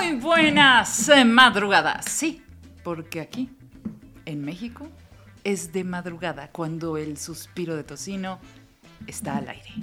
[0.00, 2.06] Muy buenas eh, madrugadas.
[2.06, 2.42] Sí,
[2.82, 3.50] porque aquí,
[4.24, 4.88] en México,
[5.44, 8.38] es de madrugada cuando el suspiro de tocino
[9.06, 9.74] está al aire.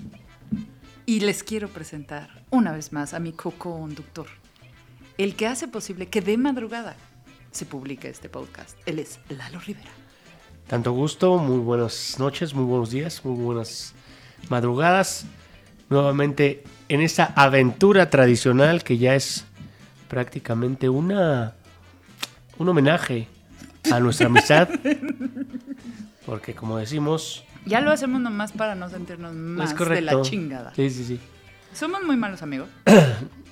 [1.06, 4.26] Y les quiero presentar una vez más a mi co-conductor,
[5.20, 6.96] el que hace posible que de madrugada
[7.52, 8.76] se publique este podcast.
[8.88, 9.92] Él es Lalo Rivera.
[10.66, 13.94] Tanto gusto, muy buenas noches, muy buenos días, muy buenas
[14.50, 15.28] madrugadas.
[15.90, 19.46] Nuevamente en esta aventura tradicional que ya es
[20.08, 21.54] prácticamente una
[22.58, 23.28] un homenaje
[23.92, 24.70] a nuestra amistad.
[26.26, 30.74] Porque como decimos, Ya lo hacemos nomás para no sentirnos más de la chingada.
[30.76, 31.20] Sí, sí, sí.
[31.74, 32.70] Somos muy malos amigos.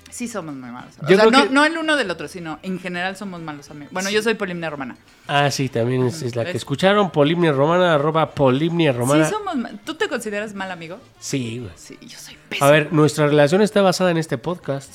[0.08, 0.94] Sí, somos muy malos.
[1.02, 3.42] O Yo sea, creo no, que- no el uno del otro, sino en general somos
[3.42, 3.92] malos amigos.
[3.92, 4.96] Bueno, yo soy Polimnia Romana.
[5.26, 7.10] Ah, sí, también es, es la que Es- escucharon.
[7.10, 9.26] Polimnia Romana, arroba Polimnia Romana.
[9.26, 9.54] Sí, somos.
[9.84, 10.98] ¿Tú te consideras mal amigo?
[11.18, 11.72] Sí, güey.
[11.74, 12.66] Sí, yo soy pésimo.
[12.66, 14.94] A ver, nuestra relación está basada en este podcast.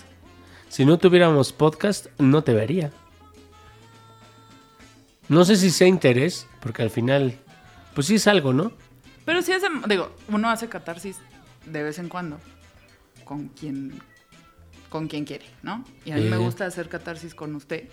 [0.72, 2.92] Si no tuviéramos podcast, no te vería.
[5.28, 7.36] No sé si sea interés, porque al final,
[7.94, 8.72] pues sí es algo, ¿no?
[9.26, 9.68] Pero sí hace.
[9.90, 11.18] Digo, uno hace catarsis
[11.66, 12.40] de vez en cuando.
[13.26, 14.00] Con quien.
[14.88, 15.84] Con quien quiere, ¿no?
[16.06, 17.90] Y a mí me gusta hacer catarsis con usted.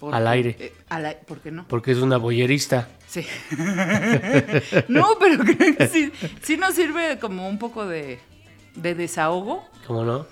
[0.00, 0.56] porque- Al aire.
[0.58, 1.68] eh, al ¿Por qué no?
[1.68, 2.88] Porque es una boyerista.
[3.06, 3.24] Sí.
[4.88, 6.10] no, pero creo que sí,
[6.42, 8.18] sí nos sirve como un poco de,
[8.74, 10.26] de desahogo ¿Cómo no?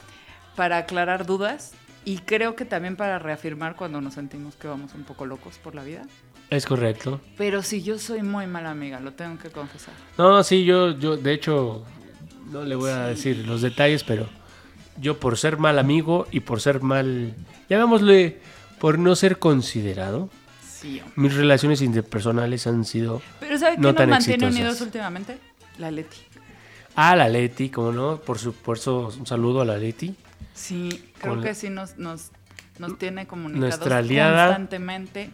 [0.61, 1.73] Para aclarar dudas
[2.05, 5.75] y creo que también para reafirmar cuando nos sentimos que vamos un poco locos por
[5.75, 6.03] la vida.
[6.51, 7.19] Es correcto.
[7.39, 9.95] Pero sí, yo soy muy mala amiga, lo tengo que confesar.
[10.19, 11.83] No, sí, yo, yo, de hecho,
[12.51, 14.29] no le voy a decir los detalles, pero
[15.01, 17.35] yo por ser mal amigo y por ser mal,
[17.71, 18.39] llamémosle,
[18.79, 20.29] por no ser considerado,
[20.63, 24.61] Sí, mis relaciones interpersonales han sido Pero ¿sabe qué No nos tan mantiene exitosas.
[24.61, 25.39] unidos últimamente?
[25.79, 26.19] La Leti.
[26.97, 30.15] a la Leti, como no, por supuesto, un saludo a la Leti.
[30.55, 32.31] Sí, creo Con- que sí nos, nos,
[32.79, 34.47] nos tiene comunicados Nuestra aliada.
[34.47, 35.31] constantemente.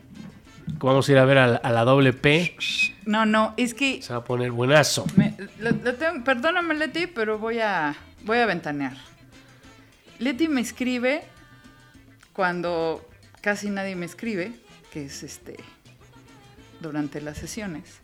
[0.78, 2.56] Vamos a ir a ver a la, a la doble P.
[3.04, 5.06] No, no, es que Se va a poner buenazo.
[5.16, 7.94] Me- lo- lo tengo- perdóname, Leti, pero voy a,
[8.24, 8.96] voy a ventanear.
[10.18, 11.22] Leti me escribe
[12.32, 13.08] cuando
[13.40, 14.52] casi nadie me escribe,
[14.92, 15.56] que es este
[16.80, 18.00] durante las sesiones,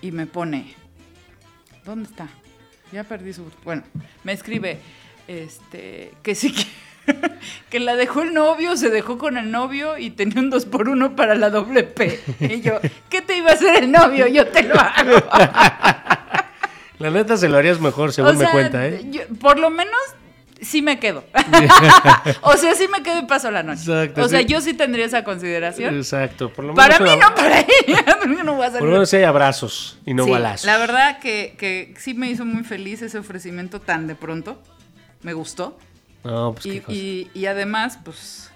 [0.00, 0.74] y me pone,
[1.84, 2.28] ¿dónde está?
[2.92, 3.50] Ya perdí su...
[3.64, 3.82] Bueno,
[4.24, 4.78] me escribe,
[5.30, 6.64] este, que sí que...
[7.70, 10.88] que la dejó el novio, se dejó con el novio y tenía un 2 por
[10.88, 12.20] 1 para la doble P.
[12.40, 14.26] Y yo, ¿qué te iba a hacer el novio?
[14.28, 15.16] Yo te lo hago.
[16.98, 19.00] La neta se lo harías mejor, según O sea, me cuenta, ¿eh?
[19.10, 19.98] yo- por lo menos
[20.60, 21.24] sí me quedo.
[22.42, 23.80] o sea, sí me quedo y paso la noche.
[23.80, 24.46] Exacto, o sea, sí.
[24.46, 25.96] yo sí tendría esa consideración.
[25.96, 26.52] Exacto.
[26.52, 28.44] Por lo menos Para mí no, para ella.
[28.44, 28.86] No voy a Por salir.
[28.88, 30.66] lo menos hay abrazos y no Sí, balazos.
[30.66, 34.60] La verdad que, que sí me hizo muy feliz ese ofrecimiento tan de pronto.
[35.22, 35.78] Me gustó.
[36.24, 36.92] No, pues qué y, cosa.
[36.92, 38.50] y- y además, pues,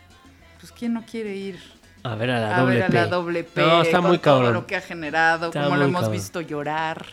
[0.60, 1.58] pues, ¿quién no quiere ir
[2.02, 2.92] A ver a la a doble ver a P.
[2.94, 3.60] la doble P?
[3.62, 4.52] No, está muy todo cabrón.
[4.54, 6.12] lo que ha generado, Está como lo hemos cabrón.
[6.12, 7.06] visto llorar.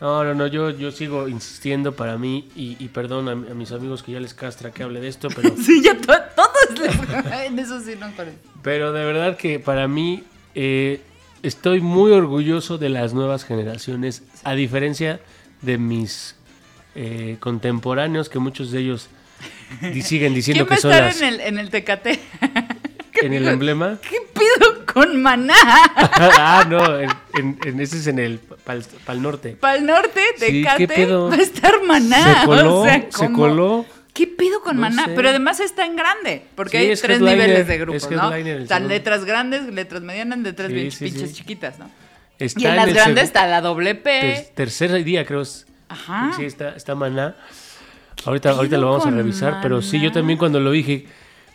[0.00, 3.70] No, no, no, yo, yo sigo insistiendo para mí y, y perdón a, a mis
[3.72, 7.32] amigos que ya les castra que hable de esto, pero, Sí, ya to- todos les-
[7.46, 8.38] en eso sí nos parece.
[8.62, 11.02] pero de verdad que para mí eh,
[11.42, 15.20] estoy muy orgulloso de las nuevas generaciones, a diferencia
[15.60, 16.34] de mis
[16.94, 19.08] eh, contemporáneos, que muchos de ellos
[19.80, 22.20] di- siguen diciendo ¿Quién va que a son estar las, en el, en el Tecate?
[23.22, 23.98] en el emblema.
[24.02, 25.54] ¿Qué pido con Maná?
[25.96, 29.50] ah, no, en, en- en- ese es en el Pal, Pal Norte.
[29.60, 31.28] Para el norte, Sí, Tecate, ¿qué pedo?
[31.28, 32.40] va a estar Maná.
[32.40, 33.86] Se coló, o sea, se coló.
[34.12, 35.04] ¿Qué pido con No Maná?
[35.06, 35.12] sé.
[35.14, 38.34] Pero además está en grande, porque Sí, hay es tres niveles de grupos, es ¿no?
[38.34, 41.36] Están letras grandes, letras medianas, letras Sí, bien sí, pinches sí.
[41.36, 41.88] chiquitas, ¿no?
[42.38, 44.10] Está y en las grandes está la doble P.
[44.20, 45.42] ter- tercer día, creo.
[45.42, 46.32] es- Ajá.
[46.36, 47.36] Sí, está, está Maná.
[48.24, 51.06] Ahorita, ahorita lo vamos a revisar, pero sí, yo también cuando lo dije,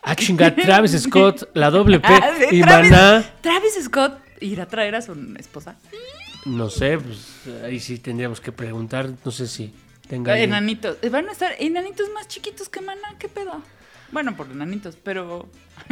[0.03, 4.63] ah, chinga, Travis Scott, la doble P Ah, sí, y Travis, Maná, Travis Scott irá
[4.63, 5.75] a traer a su esposa.
[6.45, 9.73] no sé, pues ahí sí tendríamos que preguntar, no sé si
[10.09, 10.33] tenga...
[10.33, 10.97] ahí- Enanitos.
[11.01, 13.61] Eh, Van a estar enanitos más chiquitos que Maná, ¿qué pedo?
[14.11, 15.49] Bueno, por enanitos, pero.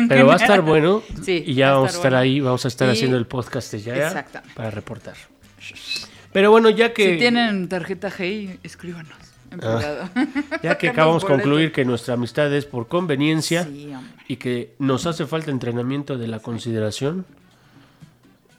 [0.07, 2.17] Pero va a estar bueno Sí, y ya a vamos a estar bueno.
[2.21, 4.25] ahí, vamos a estar Y- haciendo el podcast de ya,
[4.55, 5.15] para reportar.
[6.33, 7.13] Pero bueno, ya que...
[7.13, 9.17] Si tienen tarjeta G, escríbanos
[9.61, 10.09] Ah.
[10.63, 13.93] Ya que acabamos de concluir que nuestra amistad es por conveniencia Sí,
[14.27, 17.23] y que nos hace falta entrenamiento de la consideración.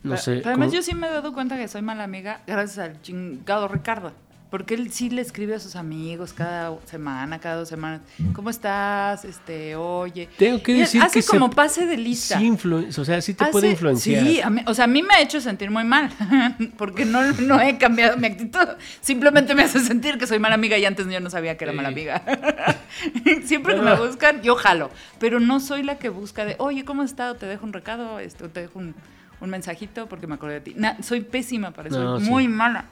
[0.04, 0.36] No sé.
[0.36, 3.02] pero además cómo- yo sí me he dado cuenta que soy mala amiga gracias al
[3.02, 4.12] chingado Ricardo.
[4.54, 8.02] Porque él sí le escribe a sus amigos cada semana, cada dos semanas.
[8.34, 9.24] ¿Cómo estás?
[9.24, 10.28] Este, oye.
[10.38, 12.38] Tengo que decir hace que se- como pase de lista.
[12.38, 12.56] Sí,
[12.96, 14.24] o sea, sí te puede influenciar.
[14.24, 16.08] Sí, a mí- o sea, a mí me ha hecho sentir muy mal,
[16.78, 18.60] porque no, no he cambiado mi actitud.
[19.00, 21.72] Simplemente me hace sentir que soy mala amiga y antes yo no sabía que era
[21.72, 22.22] mala amiga.
[23.46, 27.02] Siempre que me buscan, yo jalo, pero no soy la que busca de, oye, ¿cómo
[27.02, 27.34] has estado?
[27.34, 28.94] Te dejo un recado, este, o te dejo un,
[29.40, 30.76] un mensajito porque me acordé de ti.
[31.02, 32.30] Soy pésima para eso, No, sí.
[32.30, 32.84] muy mala.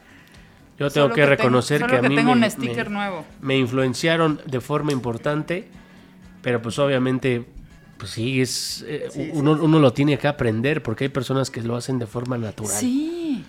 [0.86, 3.24] Yo tengo Solo que reconocer tengo, que a mí tengo me, un sticker me- nuevo.
[3.40, 5.68] me influenciaron de forma importante,
[6.42, 7.44] pero pues obviamente,
[7.98, 11.50] pues sí, es eh, Sí, sí, uno, uno lo tiene que aprender porque hay personas
[11.50, 12.72] que lo hacen de forma natural.
[12.76, 13.44] Sí.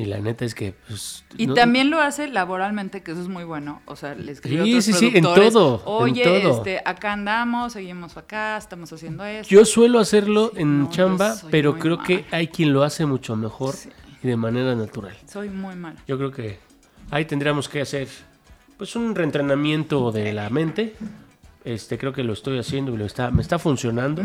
[0.00, 1.24] Y la neta es que, pues...
[1.36, 3.82] Y no- también lo hace laboralmente, que eso es muy bueno.
[3.84, 6.56] O sea, le escribe a Sí, otros sí, sí, en todo, en Oye, todo".
[6.58, 9.52] este, acá andamos, seguimos acá, estamos haciendo esto.
[9.52, 13.74] Yo suelo hacerlo en no, chamba, pero creo que hay quien lo hace mucho mejor
[14.22, 15.16] y de manera natural.
[15.26, 15.96] Soy muy mala.
[16.06, 16.60] Yo creo que
[17.10, 18.08] ahí tendríamos que hacer
[18.76, 20.94] pues un reentrenamiento de la mente.
[21.64, 24.22] Este creo que lo estoy haciendo y lo está me está funcionando.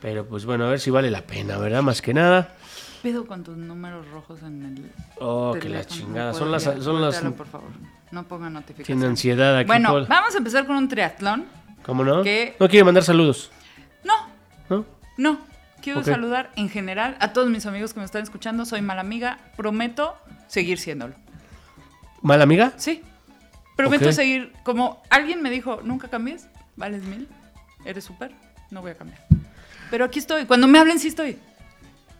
[0.00, 1.82] Pero pues bueno, a ver si vale la pena, ¿verdad?
[1.82, 2.54] Más que nada.
[3.02, 4.92] Pedo con tus números rojos en el.
[5.20, 6.32] Oh, que la teléfono, chingada.
[6.32, 7.70] no Son las son las por favor.
[8.10, 8.86] No pongan notificaciones.
[8.86, 10.06] tiene ansiedad aquí Bueno, Paul.
[10.08, 11.44] vamos a empezar con un triatlón.
[11.84, 12.22] ¿Cómo no?
[12.22, 12.56] ¿Qué?
[12.60, 13.50] No quiere mandar saludos,
[14.04, 14.12] No,
[14.68, 14.84] ¿no?
[15.16, 15.38] no.
[15.82, 18.64] Quiero saludar en general a todos mis amigos que me están escuchando.
[18.64, 19.38] Soy mala amiga.
[19.56, 20.16] Prometo
[20.48, 21.14] seguir siéndolo.
[22.26, 22.72] ¿Mala amiga?
[22.76, 23.02] Sí.
[23.76, 24.12] Prometo Ok.
[24.12, 24.52] seguir.
[24.64, 26.48] Como alguien me dijo, nunca cambies.
[26.76, 27.28] Vales mil.
[27.84, 28.32] Eres súper.
[28.70, 29.24] No voy a cambiar.
[29.90, 30.44] Pero aquí estoy.
[30.46, 31.38] Cuando me hablen, sí estoy.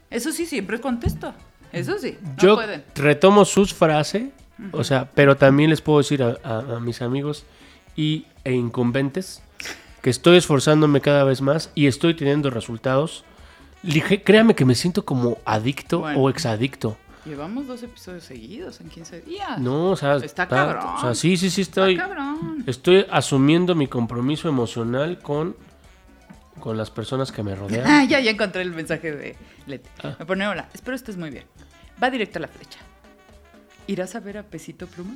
[0.09, 1.35] Eso sí, siempre contesto.
[1.73, 2.17] Eso sí.
[2.23, 2.85] No Yo pueden.
[2.95, 4.29] retomo sus frases,
[4.71, 7.45] o sea, pero también les puedo decir a, a- a mis amigos
[7.97, 9.43] y, e incumbentes
[10.03, 13.25] que estoy esforzándome cada vez más y estoy teniendo resultados.
[13.83, 16.21] Lige- créame que me siento como adicto Bueno.
[16.21, 16.97] o exadicto.
[17.27, 19.59] Llevamos dos episodios seguidos en 15 días.
[19.59, 20.85] No, o sea, Está cabrón.
[20.97, 21.97] O sea, sí, sí, sí Está estoy.
[21.97, 22.63] cabrón.
[22.67, 25.57] Estoy asumiendo mi compromiso emocional con,
[26.61, 27.85] con las personas que me rodean.
[27.91, 29.37] Ah, ya, ya encontré el mensaje de
[29.67, 29.89] Leti.
[30.05, 30.15] Ah.
[30.21, 30.69] Me pone hola.
[30.73, 31.45] Espero estés muy bien.
[32.03, 32.79] Va directo a la flecha.
[33.89, 35.15] ¿Irás a ver a Pesito Pluma?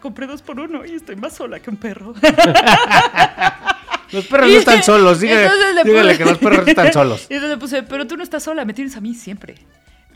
[0.00, 2.14] Compré dos por uno y estoy más sola que un perro.
[4.12, 5.50] Los perros no están solos, dígale,
[5.84, 7.26] dígale que los perros están solos.
[7.30, 9.56] Y entonces le puse, pero tú no estás sola, me tienes a mí siempre.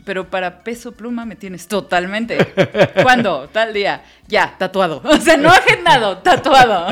[0.05, 2.37] Pero para peso pluma me tienes totalmente.
[3.03, 3.49] ¿Cuándo?
[3.51, 4.03] Tal día.
[4.27, 5.01] Ya, tatuado.
[5.11, 6.87] O sea, no agendado, tatuado.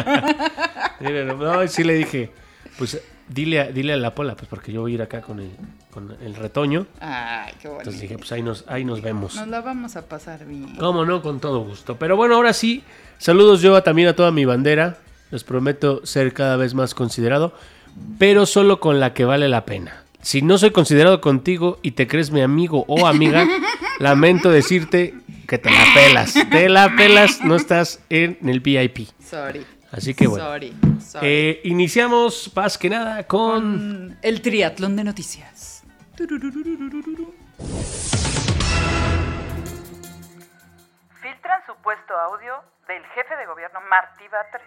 [1.36, 2.32] No, sí le dije,
[2.78, 5.40] pues dile a, dile a la pola, pues porque yo voy a ir acá con
[5.40, 5.52] el,
[5.92, 6.86] con el retoño.
[7.00, 7.90] Ay, qué bonito.
[7.90, 9.36] Entonces dije, pues ahí nos, ahí nos vemos.
[9.36, 10.76] Nos la vamos a pasar bien.
[10.78, 11.98] Cómo no, con todo gusto.
[11.98, 12.84] Pero bueno, ahora sí,
[13.18, 14.98] saludos yo también a toda mi bandera.
[15.32, 17.54] Les prometo ser cada vez más considerado,
[18.18, 20.04] pero solo con la que vale la pena.
[20.22, 23.48] Si no soy considerado contigo y te crees mi amigo o amiga,
[24.00, 25.14] lamento decirte
[25.48, 26.34] que te la pelas.
[26.52, 29.08] Te la pelas, no estás en el VIP.
[29.20, 29.66] Sorry.
[29.92, 30.46] Así que bueno.
[30.46, 30.76] Sorry.
[31.00, 31.28] sorry.
[31.28, 34.18] Eh, iniciamos más que nada con...
[34.22, 35.84] El triatlón de noticias.
[36.18, 36.52] Filtran
[41.66, 42.54] supuesto audio
[42.88, 44.62] del jefe de gobierno Martí Batres.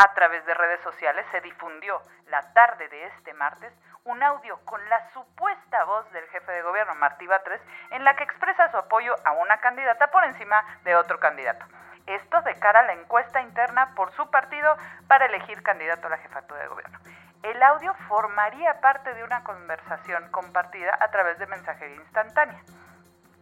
[0.00, 3.72] A través de redes sociales se difundió la tarde de este martes
[4.04, 7.60] un audio con la supuesta voz del jefe de gobierno Martí Batres
[7.90, 11.66] en la que expresa su apoyo a una candidata por encima de otro candidato.
[12.06, 14.76] Esto de cara a la encuesta interna por su partido
[15.08, 17.00] para elegir candidato a la jefatura de gobierno.
[17.42, 22.62] El audio formaría parte de una conversación compartida a través de mensajería instantánea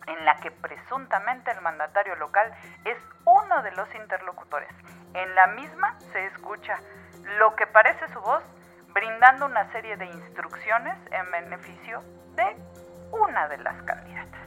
[0.06, 2.50] en la que presuntamente el mandatario local
[2.84, 4.70] es uno de los interlocutores.
[5.14, 6.78] En la misma se escucha
[7.38, 8.42] lo que parece su voz
[8.92, 12.02] brindando una serie de instrucciones en beneficio
[12.34, 12.56] de
[13.12, 14.40] una de las candidatas.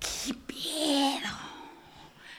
[0.00, 1.34] ¿Qué pedo?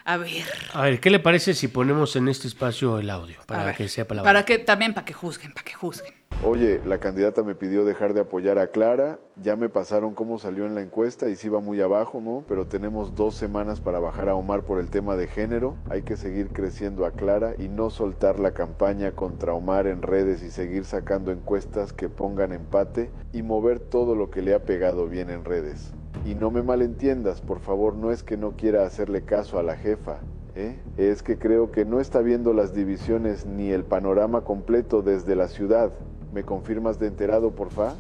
[0.06, 0.44] A ver.
[0.74, 3.40] A ver, ¿qué le parece si ponemos en este espacio el audio?
[3.48, 3.76] Para ver.
[3.76, 6.14] que sepa la Para que también para que juzguen, para que juzguen.
[6.44, 10.66] Oye, la candidata me pidió dejar de apoyar a Clara, ya me pasaron cómo salió
[10.66, 12.44] en la encuesta y sí va muy abajo, ¿no?
[12.48, 16.18] Pero tenemos dos semanas para bajar a Omar por el tema de género, hay que
[16.18, 20.84] seguir creciendo a Clara y no soltar la campaña contra Omar en redes y seguir
[20.84, 25.46] sacando encuestas que pongan empate y mover todo lo que le ha pegado bien en
[25.46, 25.94] redes.
[26.26, 29.78] Y no me malentiendas, por favor, no es que no quiera hacerle caso a la
[29.78, 30.20] jefa,
[30.56, 30.80] ¿eh?
[30.98, 35.48] es que creo que no está viendo las divisiones ni el panorama completo desde la
[35.48, 35.92] ciudad.
[36.36, 37.96] ¿Me confirmas de enterado, porfa?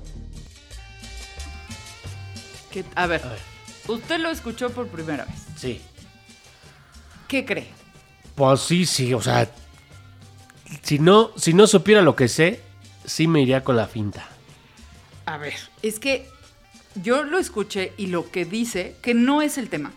[2.70, 3.40] ¿Qué- a ver, A ver.
[3.88, 5.38] usted lo escuchó por primera vez.
[5.56, 5.82] Sí.
[7.30, 7.70] ¿Qué cree?
[8.36, 9.50] Pues sí, sí, o sea,
[10.84, 12.60] si no, si no supiera lo que sé,
[13.06, 14.28] sí me iría con la finta.
[15.26, 16.28] A ver, es que
[16.96, 19.94] yo lo escuché y lo que dice, que no es el tema.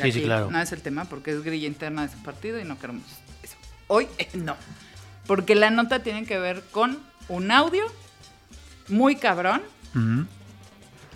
[0.00, 0.52] Sí, sí, claro.
[0.52, 3.02] No es el tema porque es grilla interna de ese partido y no queremos
[3.42, 3.56] eso.
[3.88, 4.54] Hoy no.
[5.26, 7.84] Porque la nota tiene que ver con un audio
[8.88, 9.62] muy cabrón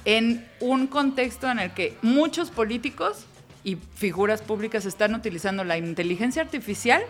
[0.04, 3.26] en un contexto en el que muchos políticos
[3.62, 7.02] y figuras públicas están utilizando la inteligencia artificial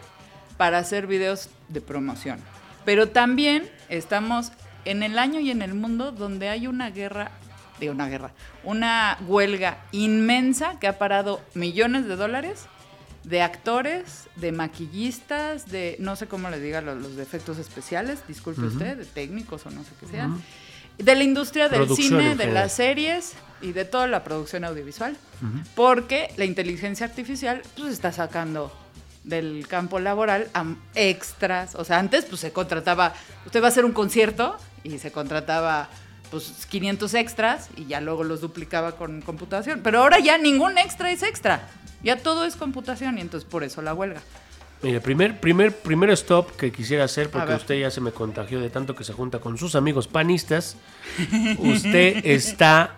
[0.57, 2.41] para hacer videos de promoción.
[2.85, 4.53] Pero también estamos
[4.85, 7.31] en el año y en el mundo donde hay una guerra,
[7.79, 8.33] de una guerra,
[8.65, 12.67] una huelga inmensa que ha parado millones de dólares
[13.25, 18.21] de actores, de maquillistas, de no sé cómo le diga los, los de efectos especiales,
[18.27, 20.43] disculpe usted, de técnicos o no sé qué sean,
[20.99, 25.17] de la industria del cine, de las series y de toda la producción audiovisual,
[25.75, 28.73] porque la inteligencia artificial pues está sacando
[29.25, 33.85] del campo laboral a extras, o sea, antes pues se contrataba, usted va a hacer
[33.85, 35.89] un concierto y se contrataba
[36.31, 41.11] pues 500 extras y ya luego los duplicaba con computación, pero ahora ya ningún extra
[41.11, 41.69] es extra,
[42.03, 44.21] ya todo es computación y entonces por eso la huelga.
[44.83, 48.71] Mire, primer, primer, primer stop que quisiera hacer, porque usted ya se me contagió de
[48.71, 50.77] tanto que se junta con sus amigos panistas.
[51.59, 52.97] usted está,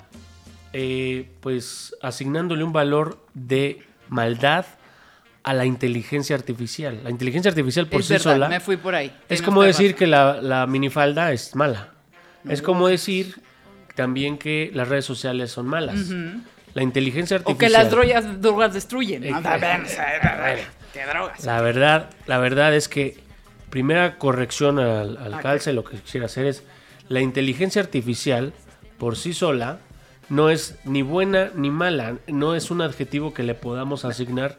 [0.73, 4.65] eh, pues, asignándole un valor de maldad
[5.43, 7.01] a la inteligencia artificial.
[7.03, 9.13] La inteligencia artificial por es sí verdad, sola me fui por ahí.
[9.29, 9.99] es como decir razón.
[9.99, 11.89] que la, la minifalda es mala.
[12.49, 13.41] Es como decir
[13.97, 16.11] también que las redes sociales son malas.
[16.75, 17.57] La inteligencia artificial.
[17.57, 19.23] O que las drogas, drogas destruyen.
[19.23, 19.39] ¿no?
[19.39, 19.67] Exacto.
[19.67, 21.45] A ver, a ver, ¿Qué drogas?
[21.45, 23.19] La verdad, la verdad es que
[23.71, 26.63] primera corrección al, al calce, lo que quisiera hacer es
[27.09, 28.53] la inteligencia artificial
[28.99, 29.79] por sí sola
[30.29, 34.57] no es ni buena ni mala, no es un adjetivo que le podamos asignar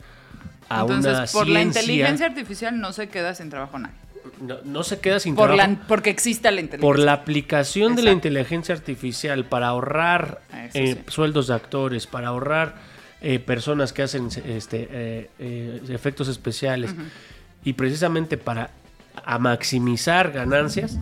[0.69, 1.81] a Entonces, una por la ciencia.
[1.81, 3.95] inteligencia artificial no se queda sin trabajo nadie.
[4.41, 5.71] No, no se queda sin Por trabajo.
[5.81, 6.87] la, porque exista la inteligencia.
[6.87, 11.11] por la aplicación de la inteligencia artificial para ahorrar Eso eh, sí.
[11.11, 12.75] sueldos de actores, para ahorrar
[13.21, 16.93] eh, personas que hacen este, eh, efectos especiales
[17.63, 18.71] y precisamente para
[19.25, 20.97] a maximizar ganancias,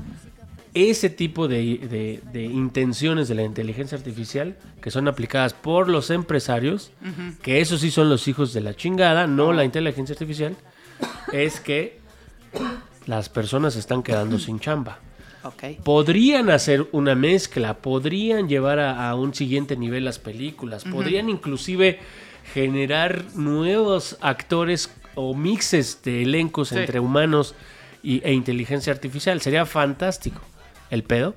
[0.74, 6.10] ese tipo de, de- de intenciones de la inteligencia artificial que son aplicadas por los
[6.12, 6.92] empresarios,
[7.42, 10.56] que esos sí son los hijos de la chingada, no la inteligencia artificial,
[11.34, 12.00] es que
[13.18, 15.00] las personas se están quedando sin chamba
[15.84, 22.00] podrían hacer una mezcla, podrían llevar a, a un siguiente nivel las películas, podrían inclusive
[22.54, 26.78] generar nuevos actores o mixes de elencos Sí.
[26.78, 27.56] entre humanos
[28.04, 29.42] y- e inteligencia artificial.
[29.42, 30.42] Sería fantástico.
[30.92, 31.34] El pedo,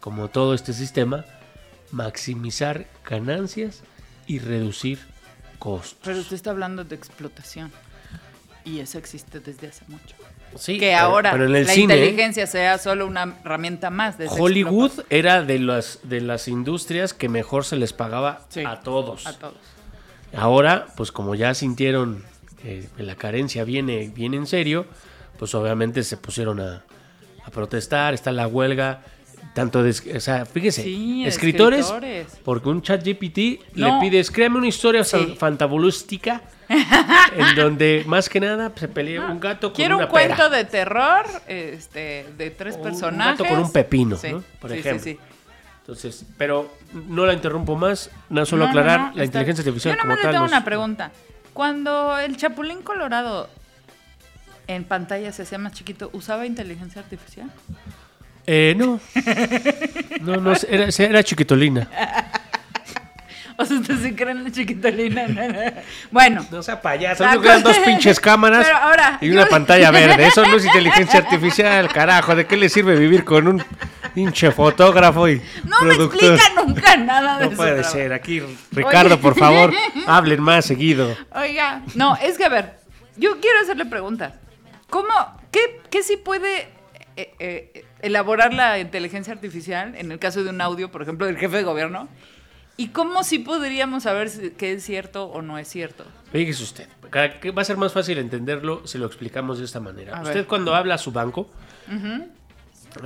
[0.00, 1.24] como todo este sistema,
[1.90, 3.82] maximizar ganancias
[4.28, 4.98] y reducir
[5.58, 5.98] costos.
[6.04, 7.72] Pero usted está hablando de explotación.
[8.64, 10.14] Y eso existe desde hace mucho.
[10.56, 14.28] Sí, que ahora pero en el la cine, inteligencia sea solo una herramienta más de
[14.28, 18.64] Hollywood era de las, de las industrias que mejor se les pagaba Sí.
[18.64, 19.26] a todos.
[19.26, 19.54] A todos.
[20.36, 22.24] Ahora, pues como ya sintieron
[22.62, 24.86] que la carencia viene, viene en serio,
[25.38, 26.84] pues obviamente se pusieron a,
[27.44, 29.02] a protestar, está la huelga,
[29.54, 32.26] tanto de, o sea, fíjese, Sí, escritores, escritores.
[32.44, 35.16] porque un chat GPT le pides, créame una historia Sí.
[35.16, 36.40] fan- fantabulística,
[37.36, 40.64] en donde más que nada se pelea un gato con Quiero una un cuento de
[40.64, 43.38] terror este, de tres O un personajes.
[43.38, 44.42] gato con un pepino, Sí, ¿no?
[44.60, 45.02] Por ejemplo.
[45.04, 45.18] sí.
[45.80, 46.72] Entonces, pero
[47.08, 50.30] no la interrumpo más, nada solo aclarar, la inteligencia artificial Yo como tal.
[50.30, 51.10] tengo nos- una pregunta.
[51.52, 53.50] Cuando el Chapulín Colorado
[54.68, 57.50] en pantalla se hacía más chiquito, ¿usaba inteligencia artificial?
[58.46, 59.00] Eh, no.
[60.20, 61.88] No, no, era, era chiquitolina.
[63.58, 65.26] O sea, ¿usted se cree en la chiquitolina?
[66.10, 66.44] bueno.
[66.50, 70.26] No sea payaso, no quedan dos pinches cámaras Pero ahora, y una yo- pantalla verde.
[70.26, 72.34] Eso no es inteligencia artificial, carajo.
[72.34, 73.62] ¿De qué le sirve vivir con un
[74.14, 76.22] pinche fotógrafo y No productor?
[76.22, 77.92] me explica nunca nada de No su puede trabajo.
[77.94, 78.12] ser.
[78.12, 79.22] Aquí, Ricardo, Oye.
[79.22, 79.72] por favor,
[80.06, 81.14] hablen más seguido.
[81.34, 82.78] Oiga, no, es que a ver,
[83.16, 84.32] yo quiero hacerle preguntas.
[84.88, 85.12] ¿Cómo,
[85.52, 86.68] qué, qué sí puede
[87.16, 91.36] eh, eh, elaborar la inteligencia artificial en el caso de un audio, por ejemplo, del
[91.36, 92.08] jefe de gobierno?
[92.76, 96.04] ¿Y cómo sí podríamos saber si- qué es cierto o no es cierto?
[96.32, 100.16] Fíjese usted, va a ser más fácil entenderlo si lo explicamos de esta manera.
[100.16, 100.46] A usted ver.
[100.46, 101.50] cuando habla a su banco,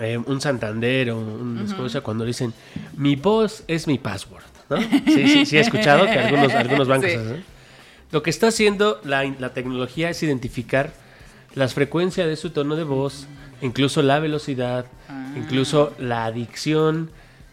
[0.01, 2.53] eh, un Santander o un Escocia, cuando dicen,
[2.97, 4.77] mi voz es mi password, ¿no?
[4.81, 7.17] Sí, sí, sí he escuchado que algunos, algunos bancos Sí.
[7.17, 7.45] hacen.
[8.13, 10.93] Lo que está haciendo la, la tecnología es identificar
[11.55, 13.27] las frecuencias de su tono de voz,
[13.63, 15.33] incluso la velocidad, Ah.
[15.37, 17.11] incluso la adicción,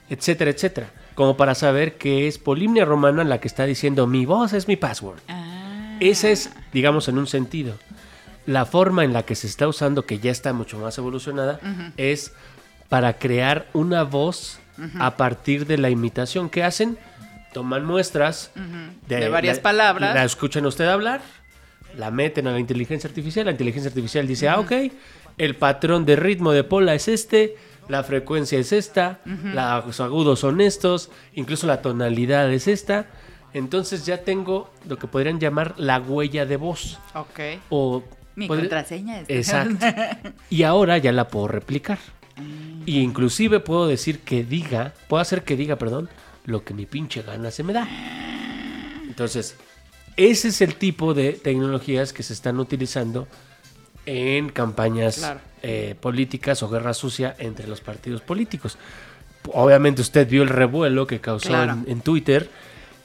[0.09, 0.91] etcétera, etcétera.
[1.15, 4.75] Como para saber que es Polimnia Romana la que está diciendo mi voz es mi
[4.75, 5.19] password.
[5.27, 7.75] Ah, Esa es, digamos, en un sentido.
[8.45, 11.59] La forma en la que se está usando, que ya está mucho más evolucionada,
[11.97, 12.33] es
[12.89, 14.59] para crear una voz
[14.99, 16.97] a partir de la imitación que hacen.
[17.53, 18.51] Toman muestras
[19.07, 20.15] De varias la- palabras.
[20.15, 21.21] La escuchan usted hablar,
[21.95, 23.45] la meten a la inteligencia artificial.
[23.45, 24.71] La inteligencia artificial dice, ah, ok,
[25.37, 27.55] el patrón de ritmo de Pola es este,
[27.87, 29.19] la frecuencia es esta,
[29.85, 33.07] los agudos son estos, incluso la tonalidad es esta.
[33.53, 36.97] Entonces ya tengo lo que podrían llamar la huella de voz.
[37.13, 37.39] Ok.
[37.69, 38.03] O
[38.35, 39.29] Mi contraseña es.
[39.29, 39.85] Exacto.
[40.49, 41.99] Y ahora ya la puedo replicar.
[42.85, 46.09] Y inclusive puedo decir que diga, puedo hacer que diga, perdón,
[46.45, 47.87] lo que mi pinche gana se me da.
[49.07, 49.55] Entonces,
[50.17, 53.27] ese es el tipo de tecnologías que se están utilizando
[54.05, 55.39] en campañas Claro.
[55.61, 58.77] eh, políticas o guerra sucia entre los partidos políticos.
[59.53, 61.73] Obviamente usted vio el revuelo que causó Claro.
[61.73, 62.49] en, en Twitter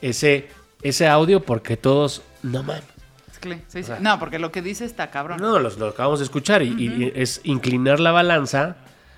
[0.02, 0.48] ese,
[0.82, 2.84] ese audio porque todos, no mames.
[3.40, 3.78] Sí, sí, sí.
[3.78, 5.38] O sea, no, porque lo que dice está cabrón.
[5.40, 8.76] No, los, lo acabamos de escuchar y, y es inclinar la balanza.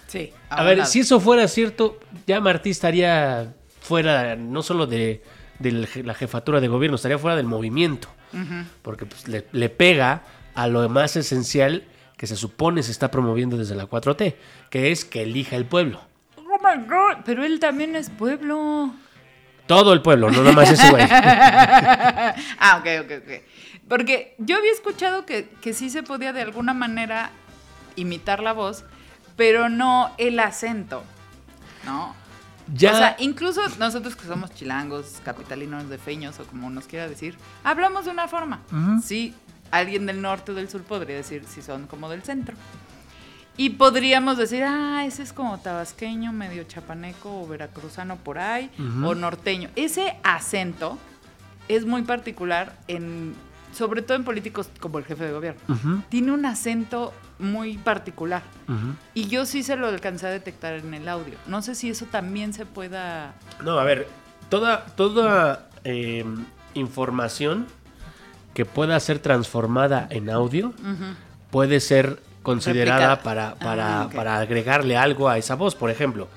[0.09, 0.33] Sí.
[0.51, 0.91] A ver, lado.
[0.91, 5.23] si eso fuera cierto, ya Martí estaría fuera no solo de,
[5.59, 8.09] de la je- la jefatura de gobierno, estaría fuera del movimiento.
[8.83, 10.23] Porque pues, le, le pega
[10.61, 11.85] a lo más esencial
[12.19, 14.35] que se supone se está promoviendo desde la 4T,
[14.69, 16.03] que es que elija el pueblo.
[16.37, 17.23] Oh my god.
[17.25, 18.93] Pero él también es pueblo.
[19.67, 21.07] Todo el pueblo, no nomás ese güey.
[21.11, 23.43] ah, ok, ok, ok.
[23.89, 27.31] Porque yo había escuchado que, que sí se podía de alguna manera
[27.97, 28.85] imitar la voz,
[29.37, 31.03] pero no el acento.
[31.87, 32.15] ¿No?
[32.75, 37.09] Ya, O sea, incluso nosotros que somos chilangos, capitalinos de feños o como nos quiera
[37.09, 38.61] decir, hablamos de una forma.
[39.03, 39.35] Sí,
[39.71, 42.55] alguien del norte o del sur podría decir si son como del centro.
[43.57, 48.71] Y podríamos decir, ah, ese es como tabasqueño, medio chapaneco o veracruzano por ahí,
[49.05, 49.69] o norteño.
[49.77, 50.99] Ese acento
[51.69, 53.35] es muy particular en,
[53.75, 55.61] sobre todo en políticos como el jefe de gobierno.
[56.09, 58.43] Tiene un acento muy particular.
[59.13, 61.35] Y yo sí se lo alcancé a detectar en el audio.
[61.47, 63.35] No sé si eso también se pueda.
[63.63, 64.09] No, a ver,
[64.49, 66.25] toda, toda eh,
[66.75, 67.67] información
[68.55, 70.73] que pueda ser transformada en audio
[71.51, 73.23] puede ser considerada Replicada.
[73.23, 74.15] para, para, Ah, ok.
[74.15, 75.75] para agregarle algo a esa voz.
[75.75, 76.29] Por ejemplo,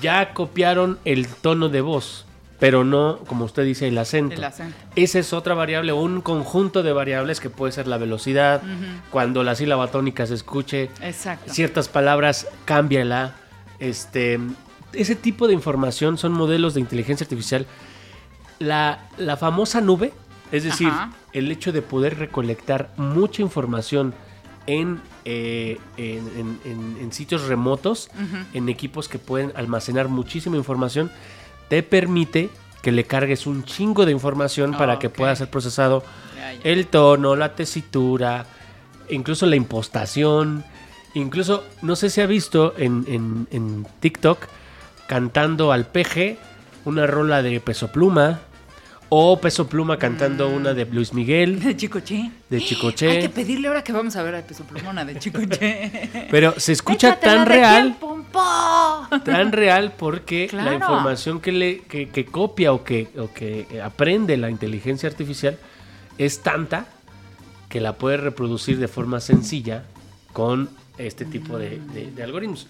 [0.00, 2.24] ya copiaron el tono de voz,
[2.60, 4.34] pero no, como usted dice, el acento.
[4.34, 4.76] El acento.
[4.96, 8.62] Esa es otra variable, un conjunto de variables que puede ser la velocidad,
[9.10, 11.52] cuando la sílaba tónica se escuche, Exacto.
[11.52, 13.34] ciertas palabras, cámbiala.
[13.80, 14.38] Este,
[14.92, 17.66] ese tipo de información son modelos de inteligencia artificial.
[18.58, 20.12] La, la famosa nube,
[20.52, 21.12] es decir, Ajá.
[21.32, 24.14] el hecho de poder recolectar mucha información
[24.66, 28.10] en, eh, en, en- en- en sitios remotos,
[28.52, 31.10] en equipos que pueden almacenar muchísima información,
[31.68, 32.50] te permite
[32.82, 36.02] que le cargues un chingo de información para que pueda ser procesado
[36.64, 38.46] el tono, la tesitura,
[39.10, 40.64] incluso la impostación.
[41.14, 44.38] Incluso, no sé si ha visto en, en- en TikTok
[45.06, 46.38] cantando al peje
[46.84, 48.40] una rola de Peso Pluma.
[49.10, 52.30] O Peso Pluma cantando una de Luis Miguel, De Chicoche.
[52.50, 53.08] de Chicoche.
[53.10, 56.28] Hay que pedirle ahora que vamos a ver a Peso Plumona de Chicoche.
[56.30, 57.96] Pero se escucha Échatela tan real,
[59.24, 60.68] tan real porque Claro.
[60.70, 65.56] la información que, le, que, que copia o que, o que aprende la inteligencia artificial
[66.18, 66.86] es tanta
[67.70, 69.84] que la puede reproducir de forma sencilla
[70.34, 70.68] con
[70.98, 72.66] este tipo de, de- de algoritmos.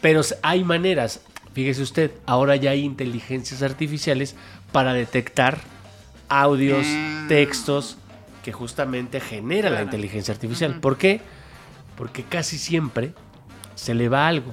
[0.00, 1.20] Pero hay maneras,
[1.52, 4.36] fíjese usted, ahora ya hay inteligencias artificiales
[4.72, 5.58] para detectar
[6.28, 7.28] audios, Mm.
[7.28, 7.96] textos
[8.44, 10.80] que justamente genera la inteligencia artificial.
[10.80, 11.20] ¿Por qué?
[11.96, 13.12] Porque casi siempre
[13.74, 14.52] se le va algo.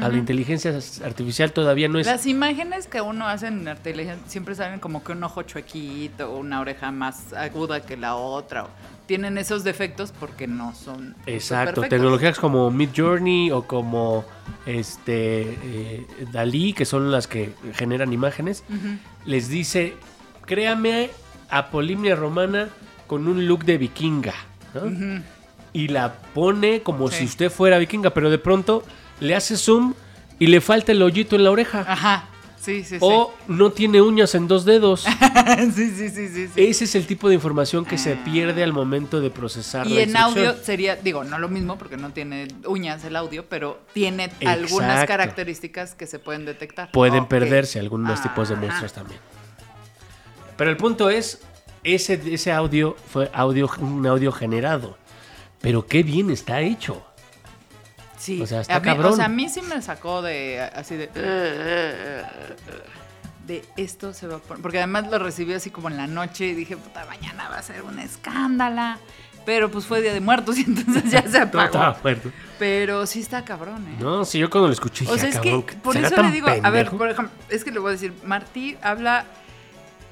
[0.00, 2.06] A la inteligencia artificial todavía no es...
[2.06, 6.60] Las imágenes que uno hace en televisión siempre salen como que un ojo chuequito, una
[6.60, 8.66] oreja más aguda que la otra.
[9.08, 11.16] Tienen esos defectos porque no son.
[11.26, 14.24] Exacto, tecnologías como Mid Journey o como
[14.66, 18.62] este eh, Dalí, que son las que generan imágenes,
[19.24, 19.94] les dice,
[20.44, 21.10] créame
[21.48, 22.68] a Polimnia Romana
[23.06, 24.34] con un look de vikinga,
[24.74, 25.22] ¿no?
[25.72, 27.20] Y la pone como Sí.
[27.20, 28.84] si usted fuera vikinga, pero de pronto
[29.20, 29.94] le hace zoom
[30.38, 31.84] y le falta el hoyito en la oreja.
[31.88, 32.26] Ajá.
[32.68, 32.98] Sí, sí, sí.
[33.00, 35.00] O no tiene uñas en dos dedos.
[35.74, 36.50] sí, sí, sí, sí.
[36.54, 40.02] Ese es el tipo de información que se pierde al momento de procesar Y la
[40.02, 44.30] en audio sería, digo, no lo mismo porque no tiene uñas el audio, pero tiene
[44.44, 46.92] algunas características que se pueden detectar.
[46.92, 49.18] pueden perderse algunos tipos de muestras también.
[50.58, 51.40] Pero el punto es,
[51.84, 54.98] ese, ese audio fue audio, un audio generado.
[55.62, 57.02] Pero qué bien está hecho.
[58.18, 59.12] Sí, O sea, está a mí, cabrón.
[59.12, 61.08] O sea, a mí sí me sacó de así de
[63.46, 66.46] de esto se va a poner, porque además lo recibí así como en la noche
[66.48, 68.98] y dije, puta, mañana va a ser una escándala.
[69.46, 71.64] Pero pues fue Día de Muertos y entonces ya se apagó.
[71.64, 72.30] estaba muerto.
[72.58, 73.96] Pero sí está cabrón, ¿eh?
[74.00, 76.08] No, sí, yo cuando lo escuché dije, O sea, "Ah, es cabrón, que por ¿será
[76.08, 76.98] eso le digo, a ver, pendejo?".
[76.98, 79.24] por ejemplo, es que le voy a decir, Martí habla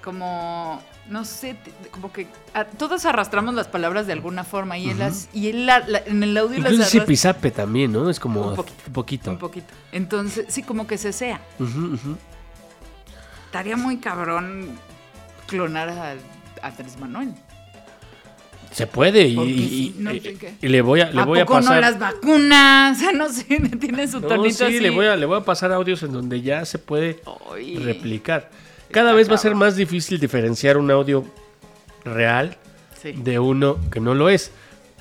[0.02, 1.56] como, no sé,
[1.92, 5.66] como que a- todos arrastramos las palabras de alguna forma y él, las, y él
[5.66, 8.10] la- la- en el audio las Incluso arrastra Zipizape también, ¿no?
[8.10, 8.92] Es como Un poquito.
[8.92, 9.30] poquito.
[9.30, 9.72] un poquito.
[9.92, 11.40] Entonces, sí, como que se sea.
[13.46, 14.70] Estaría muy cabrón
[15.46, 16.12] clonar a,
[16.62, 17.32] a Andrés Manuel.
[18.72, 20.10] Se puede y, y- no
[20.60, 21.74] le voy a, le ¿A voy a poco pasar.
[21.76, 22.98] no las vacunas?
[23.14, 23.44] No sé,
[23.80, 24.80] tiene su No, tonito sí, así.
[24.80, 27.22] le voy a, le voy a pasar audios en donde ya se puede
[27.78, 28.50] replicar.
[28.96, 31.22] Cada vez va a ser más difícil diferenciar un audio
[32.02, 32.56] real
[33.02, 33.12] Sí.
[33.12, 34.52] de uno que no lo es.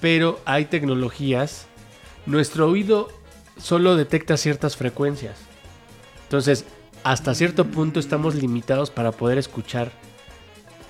[0.02, 1.68] Pero hay tecnologías.
[2.26, 3.08] Nuestro oído
[3.58, 5.38] solo detecta ciertas frecuencias.
[6.24, 6.66] Entonces,
[7.06, 9.94] hasta cierto punto estamos limitados para poder escuchar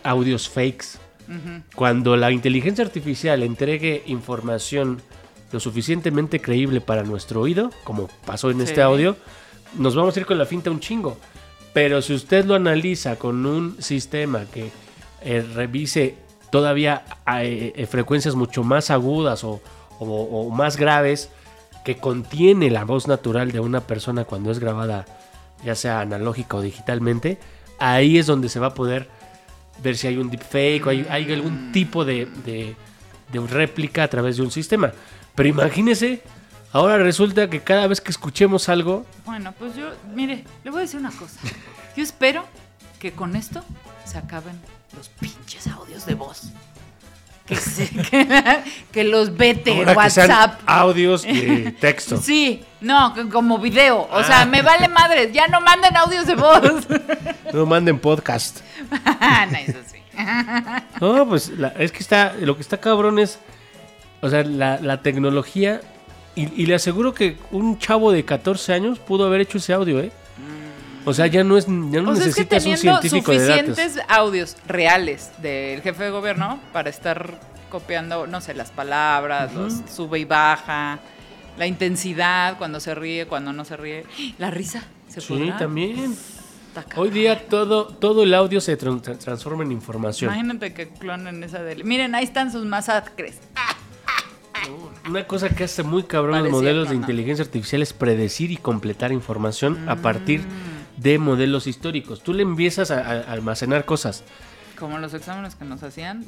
[0.04, 0.98] audios fakes.
[1.76, 5.00] Cuando la inteligencia artificial entregue información
[5.52, 8.64] lo suficientemente creíble para nuestro oído, como pasó en Sí.
[8.64, 9.16] este audio,
[9.78, 11.20] nos vamos a ir con la finta un chingo.
[11.76, 14.72] Pero si usted lo analiza con un sistema que
[15.22, 16.16] eh, revise
[16.50, 17.04] todavía
[17.42, 19.60] eh, eh, frecuencias mucho más agudas o,
[20.54, 21.30] más graves,
[21.84, 25.04] que contiene la voz natural de una persona cuando es grabada,
[25.66, 27.40] ya sea analógica o digitalmente,
[27.78, 29.10] ahí es donde se va a poder
[29.84, 32.74] ver si hay un deepfake o hay, algún tipo de, de-
[33.34, 34.94] de réplica a través de un sistema.
[35.36, 36.22] Pero imagínese,
[36.76, 40.82] ahora resulta que cada vez que escuchemos algo, Bueno, pues yo, mire, le voy a
[40.82, 41.40] decir una cosa.
[41.96, 42.44] Yo espero
[43.00, 43.64] que con esto
[44.06, 44.60] se acaben
[44.96, 46.50] los pinches audios de voz.
[47.46, 50.62] Que, se, que, que los vete ahora que sean WhatsApp.
[50.66, 52.18] audios de texto.
[52.18, 54.00] Sí, no, como video.
[54.12, 54.24] O Ah.
[54.24, 55.32] sea, me vale madres.
[55.32, 56.62] Ya no manden audios de voz.
[57.54, 58.60] No manden podcast.
[58.92, 60.00] no, eso sí.
[61.00, 63.40] No, pues la- es que está, lo que está cabrón es,
[64.22, 65.80] o sea, la, la tecnología,
[66.36, 70.00] y, y le aseguro que un chavo de 14 años pudo haber hecho ese audio,
[70.00, 70.12] ¿eh?
[71.08, 73.38] O sea, ya no es, ya no O sea, es que necesitas un científico de
[73.48, 73.66] datos.
[73.76, 79.74] suficientes audios reales del jefe de gobierno para estar copiando, no sé, las palabras, los
[79.94, 80.98] sube y baja,
[81.60, 84.04] la intensidad, cuando se ríe, cuando no se ríe,
[84.40, 84.84] la risa.
[85.08, 85.58] ¿Se Sí, podrá?
[85.58, 86.16] también.
[86.98, 90.30] Hoy día todo, todo el audio se tran- tra- transforma en información.
[90.34, 91.84] Imagínate que clonen esa de...
[91.84, 93.36] Miren, ahí están sus masacres.
[95.08, 99.12] Una cosa que hace muy cabrón los modelos de inteligencia artificial es predecir y completar
[99.12, 101.02] información a partir Mm.
[101.02, 102.22] de modelos históricos.
[102.24, 104.24] Tú le empiezas a, a almacenar cosas.
[104.80, 106.26] Como los exámenes que nos hacían.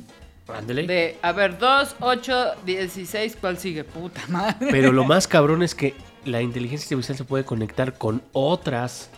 [0.47, 0.87] Ándale.
[0.87, 3.83] De, a ver, 2, 8, 16, ¿cuál sigue?
[3.83, 4.67] Puta madre.
[4.71, 9.09] Pero lo más cabrón es que la inteligencia artificial se puede conectar con otras,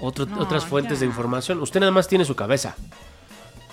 [0.00, 1.00] otro- No, otras fuentes ya.
[1.00, 1.60] de información.
[1.60, 2.76] Usted nada más tiene su cabeza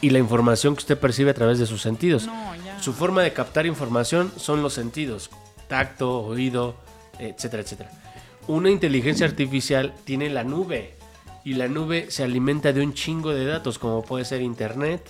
[0.02, 2.26] y la información que usted percibe a través de sus sentidos.
[2.26, 2.56] No.
[2.80, 5.30] Su forma de captar información son los sentidos,
[5.68, 6.76] tacto, oído,
[7.20, 7.92] etcétera, etcétera.
[8.48, 10.96] Una inteligencia artificial tiene la nube
[11.44, 15.02] y la nube se alimenta de un chingo de datos, como puede ser internet,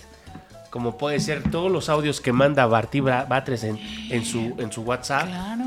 [0.70, 3.78] como puede ser todos los audios que manda Barty Bra- Batres en,
[4.10, 5.64] en su, en su WhatsApp, Claro.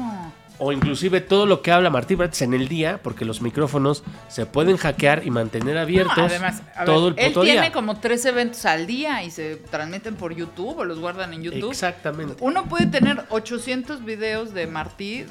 [0.63, 4.45] O inclusive todo lo que habla Martí Batres en el día, porque los micrófonos se
[4.45, 7.71] pueden hackear y mantener abiertos No, además, a ver, todo el él puto tiene día.
[7.71, 11.71] como tres eventos al día y se transmiten por YouTube o los guardan en YouTube.
[11.71, 12.35] Exactamente.
[12.41, 15.25] Uno puede tener 800 videos de Martí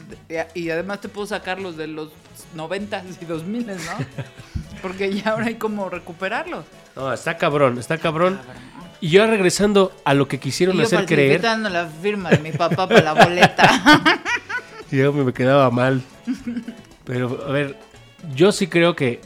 [0.54, 2.08] y además te puedo sacar los de los
[2.56, 3.74] 90 y 2000, ¿no?
[4.82, 6.64] Porque ya ahora hay como recuperarlos.
[6.96, 8.40] No, está cabrón, está cabrón.
[9.00, 12.50] Y yo regresando a lo que quisieron Y yo hacer creer, la firma de mi
[12.50, 14.18] papá para la boleta.
[14.90, 16.02] yo me quedaba mal.
[17.04, 17.78] Pero, a ver,
[18.34, 19.20] yo sí creo que,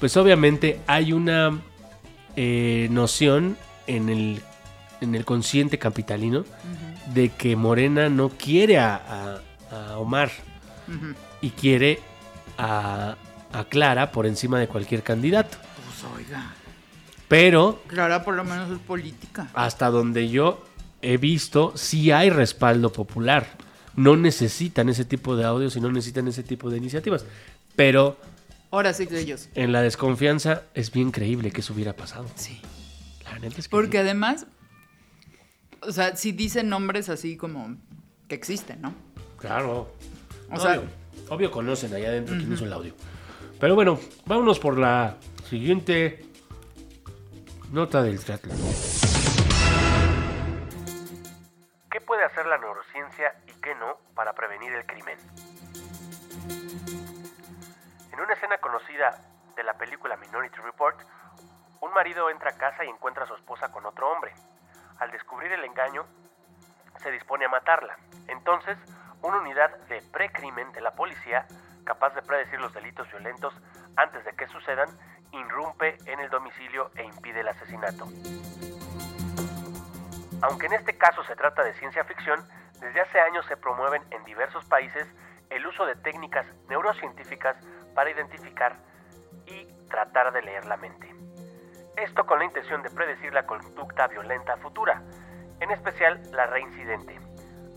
[0.00, 1.58] pues obviamente hay una
[2.36, 4.40] eh, noción en el,
[5.00, 6.44] en el consciente capitalino
[7.12, 9.40] de que Morena no quiere a, a-
[9.92, 10.30] a Omar
[11.40, 12.00] y quiere
[12.56, 13.16] a,
[13.52, 15.58] a Clara por encima de cualquier candidato.
[15.58, 16.52] Pues oiga,
[17.28, 19.48] Pero Clara por lo menos es política.
[19.54, 20.64] hasta donde yo
[21.02, 23.46] he visto, sí hay respaldo popular.
[23.96, 27.24] No necesitan ese tipo de audios y no necesitan ese tipo de iniciativas.
[27.76, 28.16] Pero
[28.70, 29.48] Ahora sí que ellos.
[29.54, 32.26] en la desconfianza es bien creíble que eso hubiera pasado.
[32.34, 32.60] Sí.
[33.24, 33.98] La neta es que Porque sí.
[33.98, 34.46] además,
[35.80, 37.76] o sea, si dicen nombres así como
[38.28, 38.94] que existen, ¿no?
[39.38, 39.92] Claro.
[40.50, 40.82] O obvio, sea-
[41.28, 42.94] obvio conocen allá adentro quién hizo el audio.
[43.60, 45.16] Pero bueno, vámonos por la
[45.48, 46.24] siguiente
[47.70, 48.56] nota del triatlón.
[51.90, 53.34] ¿Qué puede hacer la neurociencia
[53.72, 55.16] no para prevenir el crimen?
[58.12, 59.16] En una escena conocida
[59.56, 61.00] de la película Minority Report,
[61.80, 64.32] un marido entra a casa y encuentra a su esposa con otro hombre.
[64.98, 66.04] Al descubrir el engaño,
[67.02, 67.96] se dispone a matarla.
[68.28, 68.76] Entonces,
[69.22, 71.46] una unidad de precrimen de la policía,
[71.84, 73.54] capaz de predecir los delitos violentos
[73.96, 74.88] antes de que sucedan,
[75.32, 78.06] irrumpe en el domicilio e impide el asesinato.
[80.42, 82.46] Aunque en este caso se trata de ciencia ficción,
[82.84, 85.08] desde hace años se promueven en diversos países
[85.48, 87.56] el uso de técnicas neurocientíficas
[87.94, 88.76] para identificar
[89.46, 91.10] y tratar de leer la mente.
[91.96, 95.00] Esto con la intención de predecir la conducta violenta futura,
[95.60, 97.18] en especial la reincidente.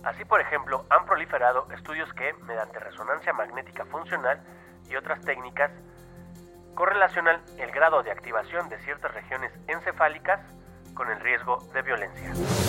[0.03, 4.41] Así, por ejemplo, han proliferado estudios que, mediante resonancia magnética funcional
[4.89, 5.71] y otras técnicas,
[6.75, 10.41] correlacionan el grado de activación de ciertas regiones encefálicas
[10.93, 12.66] con el riesgo de violencia.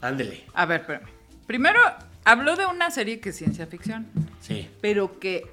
[0.00, 0.44] Ándele.
[0.54, 1.06] A ver, espérame.
[1.46, 1.80] Primero,
[2.24, 4.06] habló de una serie que es ciencia ficción,
[4.40, 4.68] Sí.
[4.80, 5.46] pero que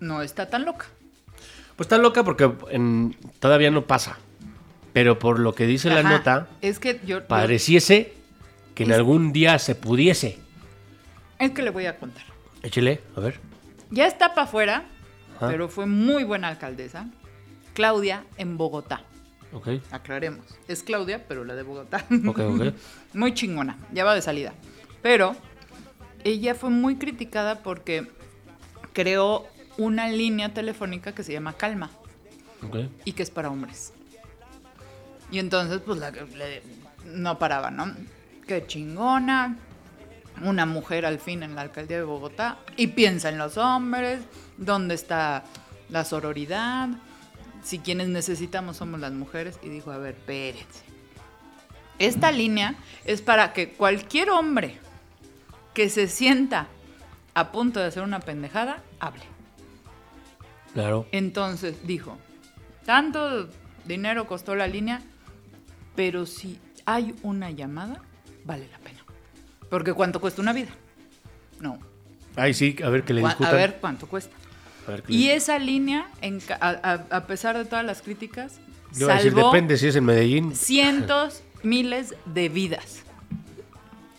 [0.00, 0.86] no está tan loca.
[1.76, 4.18] Pues está loca porque en- todavía no pasa.
[4.92, 7.26] Pero por lo que dice la nota, Es que yo...
[7.26, 8.14] pareciese
[8.74, 10.38] que en Es- algún día se pudiese.
[11.38, 12.24] es que le voy a contar.
[12.62, 13.38] Échele, a ver.
[13.90, 14.84] Ya está para afuera,
[15.36, 15.48] Ajá.
[15.48, 17.06] pero fue muy buena alcaldesa.
[17.74, 19.02] Claudia en Bogotá.
[19.52, 20.44] Ok, Aclaremos.
[20.68, 22.04] Es Claudia, pero la de Bogotá.
[22.26, 22.62] ok, ok.
[23.14, 23.78] muy chingona.
[23.92, 24.52] Ya va de salida.
[25.02, 25.34] Pero
[26.24, 28.10] ella fue muy criticada porque
[28.92, 29.46] creó
[29.78, 31.90] una línea telefónica que se llama Calma
[32.66, 32.76] ok.
[33.04, 33.92] y que es para hombres.
[35.30, 36.62] Y entonces, pues, la, le-
[37.06, 37.94] no paraba, ¿no?
[38.46, 39.56] Qué chingona.
[40.42, 42.58] Una mujer al fin en la alcaldía de Bogotá.
[42.76, 44.20] Y piensa en los hombres.
[44.56, 45.44] ¿Dónde está
[45.90, 46.88] la sororidad?
[47.68, 49.58] Si quienes necesitamos somos las mujeres.
[49.62, 50.84] Y dijo, a ver, espérense.
[51.98, 54.78] Esta línea es para que cualquier hombre
[55.74, 56.68] que se sienta
[57.34, 59.20] a punto de hacer una pendejada, hable.
[60.72, 61.06] Claro.
[61.12, 62.16] Entonces dijo,
[62.86, 63.50] tanto
[63.84, 65.02] dinero costó la línea,
[65.94, 68.00] pero si hay una llamada,
[68.46, 69.04] vale la pena.
[69.68, 70.70] Porque ¿cuánto cuesta una vida?
[71.60, 71.78] No.
[72.34, 73.54] Ay, sí, a ver que le Cu- discutan.
[73.54, 74.34] A ver cuánto cuesta.
[75.08, 78.60] Y esa línea, en a, pesar de todas las críticas,
[78.92, 80.54] Yo decir, salvó depende si es en Medellín.
[80.54, 83.02] cientos, miles de vidas.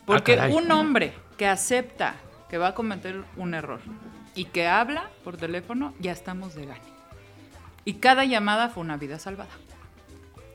[0.06, 0.54] Porque caray.
[0.54, 2.16] un hombre que acepta
[2.50, 3.80] que va a cometer un error
[4.36, 6.82] y que habla por teléfono, ya estamos de gane.
[7.86, 9.52] Y cada llamada fue una vida salvada.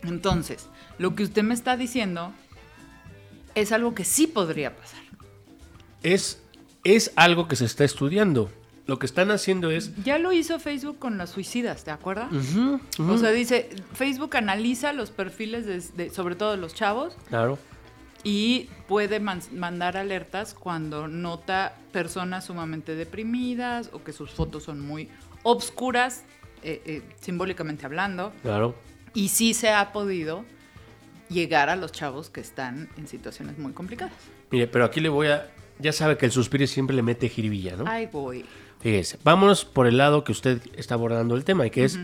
[0.03, 2.33] Entonces, lo que usted me está diciendo
[3.55, 5.01] es algo que sí podría pasar.
[6.03, 6.43] Es,
[6.83, 8.51] es algo que se está estudiando.
[8.87, 9.95] Lo que están haciendo es...
[10.05, 12.29] Ya lo hizo Facebook con los suicidas, ¿te acuerdas?
[12.99, 17.59] O sea, dice, Facebook analiza los perfiles de, de- sobre todo de los chavos Claro.
[18.25, 24.81] y puede man- mandar alertas cuando nota personas sumamente deprimidas o que sus fotos son
[24.81, 25.09] muy
[25.45, 26.25] obscuras,
[26.63, 28.33] eh, eh, simbólicamente hablando.
[28.43, 28.75] Claro.
[29.15, 30.45] Y sí se ha podido
[31.31, 34.13] llegar a los chavos que están en situaciones muy complicadas.
[34.51, 35.51] Mire, pero aquí le voy a...
[35.79, 37.85] Ya sabe que el suspiro siempre le mete jiribilla, ¿no?
[37.89, 38.45] Ay, voy.
[38.85, 41.99] Fíjese, vámonos por el lado que usted está abordando el tema, y que es,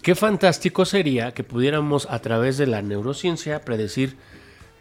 [0.00, 4.16] qué fantástico sería que pudiéramos a través de la neurociencia predecir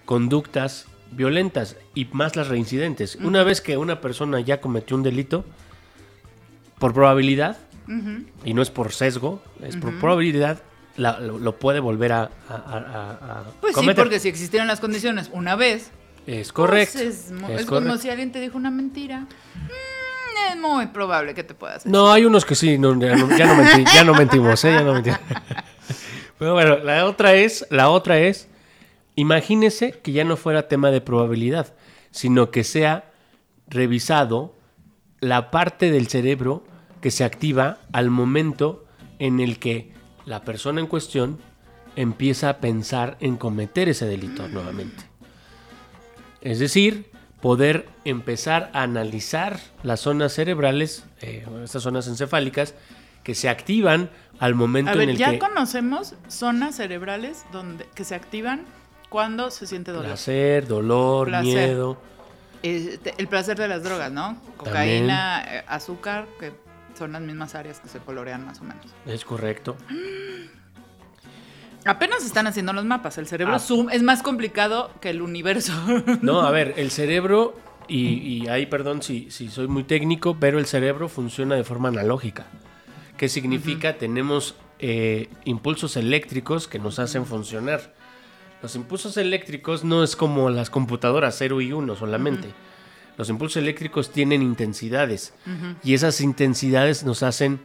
[0.06, 3.16] conductas violentas y más las reincidentes.
[3.16, 5.44] Una vez que una persona ya cometió un delito,
[6.78, 7.58] por probabilidad,
[8.46, 10.62] y no es por sesgo, es por probabilidad,
[10.98, 14.04] la- lo, lo puede volver a, a- a- a Pues sí, cometer.
[14.04, 15.90] porque si existieran las condiciones una vez,
[16.28, 17.00] Es correcto.
[17.00, 19.22] pues es, mo- es es como si alguien te dijo una mentira.
[19.22, 19.26] Mm,
[20.52, 21.92] es muy probable que te puedas hacer.
[21.92, 24.72] No, hay unos que sí, no, ya, no, ya no menti- ya no mentimos, ¿eh?
[24.74, 25.20] Ya no mentimos.
[26.40, 28.48] Pero bueno, la otra es, la otra es,
[29.16, 31.74] imagínese que ya no fuera tema de probabilidad,
[32.12, 33.12] sino que sea
[33.68, 34.56] revisado
[35.20, 36.64] la parte del cerebro
[37.02, 38.86] que se activa al momento
[39.20, 39.92] en el que
[40.26, 41.40] la persona en cuestión
[41.96, 45.04] empieza a pensar en cometer ese delito nuevamente.
[46.42, 47.10] Es decir,
[47.42, 52.74] poder empezar a analizar las zonas cerebrales, eh, estas zonas encefálicas,
[53.24, 58.04] que se activan al momento A en el ya que conocemos zonas cerebrales donde que
[58.04, 58.66] se activan
[59.10, 60.08] cuando se siente dolor.
[60.08, 61.46] placer, dolor, Placer.
[61.46, 61.98] miedo.
[62.64, 64.42] Este, el placer de las drogas, ¿no?
[64.58, 66.52] Cocaína, eh, azúcar, que
[66.98, 68.86] son las mismas áreas que se colorean más o menos.
[69.06, 69.78] Es correcto.
[71.88, 73.18] Apenas están haciendo los mapas.
[73.18, 73.60] El cerebro Ah.
[73.60, 75.74] zoom es más complicado que el universo.
[76.22, 78.08] No, a ver, el cerebro, y,
[78.44, 82.46] y ahí perdón si, si soy muy técnico, pero el cerebro funciona de forma analógica.
[83.18, 83.98] ¿Qué significa?
[83.98, 87.96] Tenemos eh, impulsos eléctricos que nos hacen funcionar.
[88.62, 92.50] Los impulsos eléctricos no es como las computadoras 0 y 1 solamente.
[93.18, 95.34] Los impulsos eléctricos tienen intensidades
[95.84, 97.60] y esas intensidades nos hacen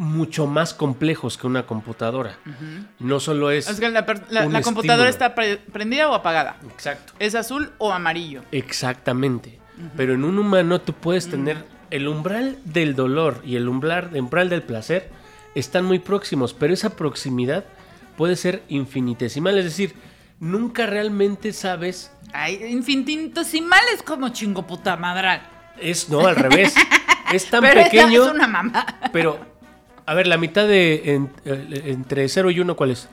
[0.00, 2.38] mucho más complejos que una computadora.
[2.98, 3.68] No solo es...
[3.68, 6.56] Es la, computadora está pre- prendida o apagada.
[6.70, 7.12] Exacto.
[7.18, 8.40] Es azul o amarillo.
[8.50, 9.58] Exactamente.
[9.98, 14.22] Pero en un humano tú puedes tener el umbral del dolor y el umbral, el
[14.22, 15.10] umbral del placer
[15.54, 17.64] están muy próximos, pero esa proximidad
[18.16, 19.94] puede ser infinitesimal, es decir,
[20.38, 25.42] nunca realmente sabes Ay, infinitesimales como chingo puta madral.
[25.78, 26.74] es no al revés.
[27.32, 28.84] Es tan Pero pequeño, es una mamá.
[29.12, 29.38] pero
[30.10, 33.08] a ver, la mitad de en- eh, entre 0 y 1 ¿cuál es?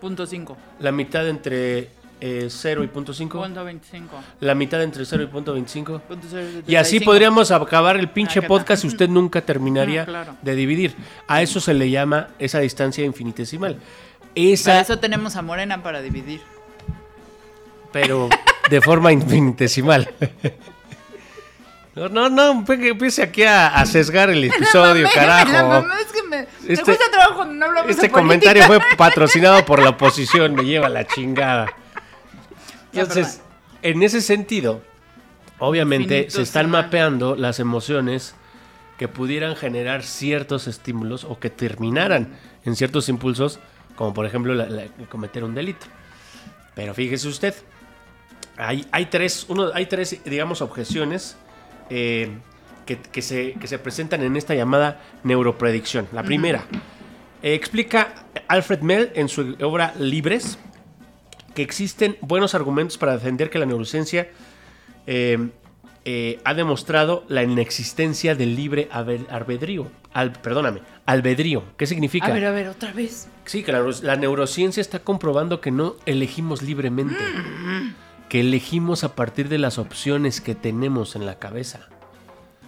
[0.00, 0.56] Punto 5.
[0.80, 1.88] La mitad entre
[2.20, 3.40] eh, 0 y punto 5.
[3.42, 4.16] Punto 25.
[4.40, 6.00] La mitad entre 0 y punto 25.
[6.00, 7.04] Punto cero Y así 75.
[7.10, 10.36] podríamos acabar el pinche Ah, podcast y usted nunca terminaría Ah, claro.
[10.42, 10.94] de dividir.
[11.26, 13.76] A eso se le llama esa distancia infinitesimal.
[13.76, 16.40] Para Esa, eso tenemos a Morena para dividir.
[17.92, 18.28] pero
[18.70, 20.08] de forma infinitesimal.
[21.94, 25.52] No, no, no, empiece aquí a, a sesgar el episodio, carajo.
[25.68, 28.78] mamá es que me, me Este- cuesta trabajo cuando no hablamos Este de comentario fue
[28.96, 31.66] patrocinado por la oposición, me lleva la chingada.
[32.92, 33.40] Ya, Entonces,
[33.82, 34.82] en ese sentido,
[35.58, 38.34] obviamente se están mapeando las emociones
[38.96, 42.28] que pudieran generar ciertos estímulos o que terminaran
[42.64, 43.58] en ciertos impulsos,
[43.96, 45.86] como por ejemplo la- la- cometer un delito.
[46.74, 47.54] Pero fíjese usted,
[48.56, 51.36] hay, hay tres, uno, hay tres, digamos, objeciones
[51.90, 52.30] eh,
[52.86, 56.08] que, que se, que se presentan en esta llamada neuropredicción.
[56.12, 56.64] La primera,
[57.42, 60.58] eh, explica Alfred Mell en su obra Libres
[61.54, 64.28] que existen buenos argumentos para defender que la neurociencia
[65.06, 65.48] eh,
[66.04, 69.88] eh, ha demostrado la inexistencia del libre albedrío.
[70.12, 71.62] Al, perdóname, albedrío.
[71.76, 72.26] ¿Qué significa?
[72.26, 73.28] A ver, a ver, otra vez.
[73.44, 77.94] Sí, que la neurociencia está comprobando que no elegimos libremente, Mm.
[78.30, 81.88] Que elegimos a partir de las opciones que tenemos en la cabeza.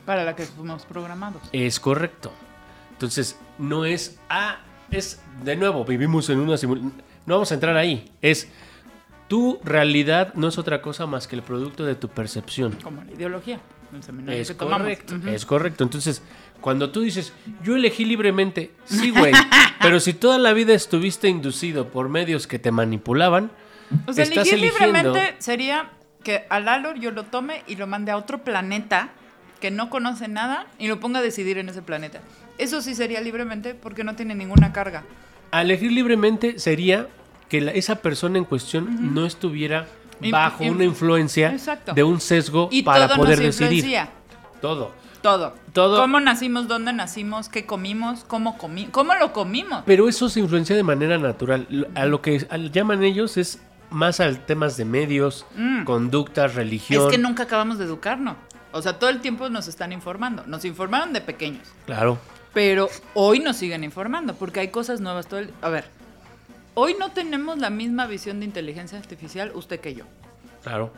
[0.05, 1.41] Para la que fuimos programados.
[1.53, 2.33] Es correcto.
[2.91, 4.59] Entonces, no es, ah,
[4.91, 6.93] es, de nuevo, vivimos en una simulación.
[7.27, 8.11] No vamos a entrar ahí.
[8.21, 8.49] Es,
[9.29, 12.77] tu realidad no es otra cosa más que el producto de tu percepción.
[12.83, 13.61] Como la ideología.
[13.95, 15.85] El seminario Es que correcto, es correcto.
[15.85, 16.23] Entonces,
[16.61, 19.33] cuando tú dices, yo elegí libremente, sí, güey,
[19.81, 23.53] pero si toda la vida estuviste inducido por medios que te manipulaban,
[24.07, 25.91] O sea, elegir libremente sería
[26.25, 29.09] que a Lalo yo lo tome y lo mande a otro planeta
[29.61, 32.21] que no conoce nada y lo ponga a decidir en ese planeta.
[32.59, 35.05] Eso sí sería libremente porque no tiene ninguna carga.
[35.51, 37.07] A elegir libremente sería
[37.49, 39.87] que la- esa persona en cuestión no estuviera
[40.31, 41.93] bajo una influencia Exacto.
[41.95, 43.85] de un sesgo Y para todo poder nos decidir.
[43.85, 44.09] influencia.
[44.61, 44.93] Todo.
[45.23, 45.55] Todo.
[45.73, 46.01] Todo.
[46.01, 46.67] ¿Cómo nacimos?
[46.69, 47.49] ¿Dónde nacimos?
[47.49, 48.25] ¿Qué comimos?
[48.25, 49.83] ¿Cómo, comi ¿Cómo lo comimos?
[49.87, 51.67] Pero eso se influencia de manera natural.
[51.95, 53.61] A lo que al- llaman ellos es
[53.93, 55.85] más al temas de medios, Mm.
[55.85, 57.05] conductas, religión.
[57.07, 58.37] Es que nunca acabamos de educarnos.
[58.73, 60.45] O sea, todo el tiempo nos están informando.
[60.47, 61.69] Nos informaron de pequeños.
[61.87, 62.19] Claro.
[62.55, 65.51] Pero hoy nos siguen informando porque hay cosas nuevas todo el...
[65.63, 65.85] A ver,
[66.75, 70.05] hoy no tenemos la misma visión de inteligencia artificial usted que yo.
[70.63, 70.93] Claro.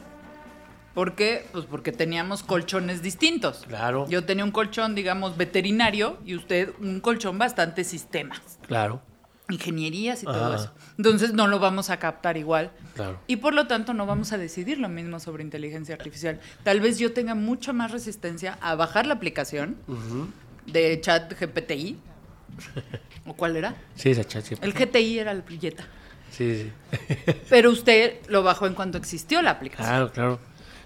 [0.94, 1.46] ¿Por qué?
[1.50, 3.64] Pues porque teníamos colchones distintos.
[3.66, 4.06] Claro.
[4.08, 9.00] Yo tenía un colchón, digamos, veterinario y usted un colchón bastante sistemas, Claro.
[9.50, 10.72] Ingenierías y todo eso.
[10.96, 12.70] Entonces no lo vamos a captar igual.
[12.94, 13.20] Claro.
[13.26, 16.40] Y por lo tanto no vamos a decidir lo mismo sobre inteligencia artificial.
[16.62, 19.76] Tal vez yo tenga mucha más resistencia a bajar la aplicación
[20.66, 21.98] de chat GPTI.
[23.26, 23.74] ¿O cuál era?
[23.94, 24.68] Sí, esa chat siempre.
[24.68, 25.84] El GTI era el billeta.
[26.30, 26.72] Sí, sí.
[27.50, 29.86] Pero usted lo bajó en cuanto existió la aplicación.
[29.88, 30.40] Claro, claro.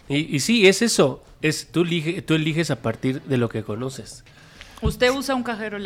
[0.09, 1.25] Y, y sí, es eso.
[1.43, 4.25] Es, tú, elige- tú eliges a partir de lo que conoces.
[4.83, 5.79] Usted usa un cajero,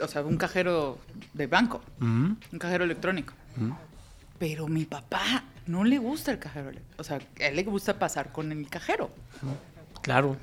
[0.00, 0.98] o sea, un cajero
[1.32, 2.36] de banco, Ujú.
[2.52, 3.34] un cajero electrónico.
[4.38, 7.00] Pero mi papá no le gusta el cajero electrónico.
[7.00, 9.10] O sea, a él le gusta pasar con el cajero.
[10.02, 10.36] Claro.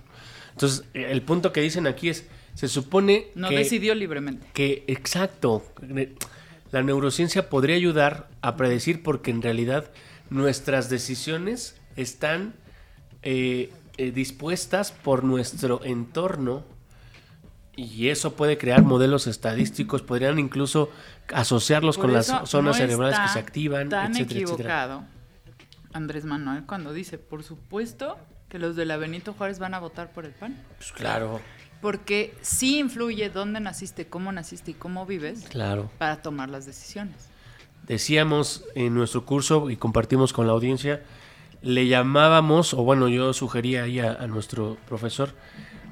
[0.51, 4.47] Entonces, el punto que dicen aquí es, se supone No que, decidió libremente.
[4.53, 5.63] que, exacto,
[6.71, 9.91] la neurociencia podría ayudar a predecir porque en realidad
[10.30, 12.53] nuestras decisiones están
[13.23, 16.63] eh, eh, dispuestas por nuestro entorno
[17.77, 20.91] y eso puede crear modelos estadísticos, podrían incluso
[21.31, 24.43] asociarlos Por con las zonas no cerebrales que se activan, Tan etcétera, etcétera.
[24.43, 25.05] equivocado
[25.93, 28.17] Andrés Manuel cuando dice, por supuesto
[28.49, 30.57] que los de la Benito Juárez van a votar por el PAN.
[30.77, 31.39] Pues claro,
[31.79, 35.91] Porque sí influye dónde naciste, cómo naciste y cómo vives claro.
[35.99, 37.29] para tomar las decisiones.
[37.85, 41.03] decíamos en nuestro curso y compartimos con la audiencia,
[41.61, 45.33] le llamábamos, o bueno, yo sugería ahí a, a nuestro profesor,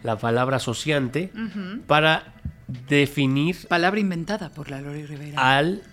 [0.06, 1.32] la palabra asociante
[1.88, 2.34] para
[2.89, 5.58] definir Palabra inventada por la Lori Rivera.
[5.58, 5.84] al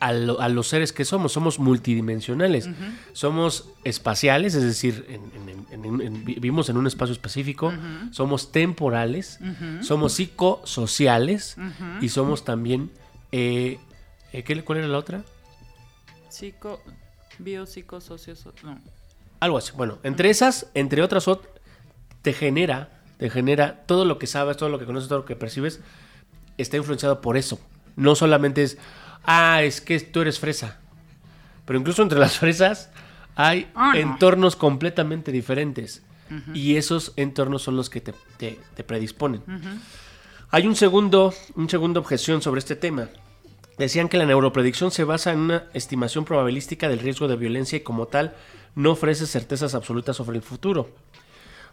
[0.00, 1.32] a, lo- a los seres que somos.
[1.32, 2.68] Somos multidimensionales.
[3.12, 7.72] Somos espaciales, es decir, en- en- en- en- en- vivimos en un espacio específico.
[8.12, 9.40] Somos temporales.
[9.82, 11.56] Somos psicosociales.
[12.00, 12.90] Y somos también...
[13.32, 13.78] eh,
[14.32, 15.24] eh, ¿qué- ¿Cuál era la otra?
[16.28, 16.80] Psico,
[17.38, 18.78] bio, psico, socio, so- no.
[19.40, 19.72] Algo así.
[19.76, 21.48] Bueno, entre esas, entre otras, ot-
[22.22, 25.36] te genera, te genera todo lo que sabes, todo lo que conoces, todo lo que
[25.36, 25.80] percibes,
[26.56, 27.60] está influenciado por eso.
[27.96, 28.78] No solamente es,
[29.24, 30.78] ah, es que tú eres fresa.
[31.64, 32.90] Pero incluso entre las fresas
[33.34, 34.00] hay Ah, no.
[34.00, 36.02] entornos completamente diferentes.
[36.52, 39.42] Y esos entornos son los que te, te- te predisponen.
[40.50, 43.08] Hay un segundo, un segundo objeción sobre este tema.
[43.78, 47.80] Decían que la neuropredicción se basa en una estimación probabilística del riesgo de violencia y
[47.80, 48.34] como tal
[48.74, 50.90] no ofrece certezas absolutas sobre el futuro.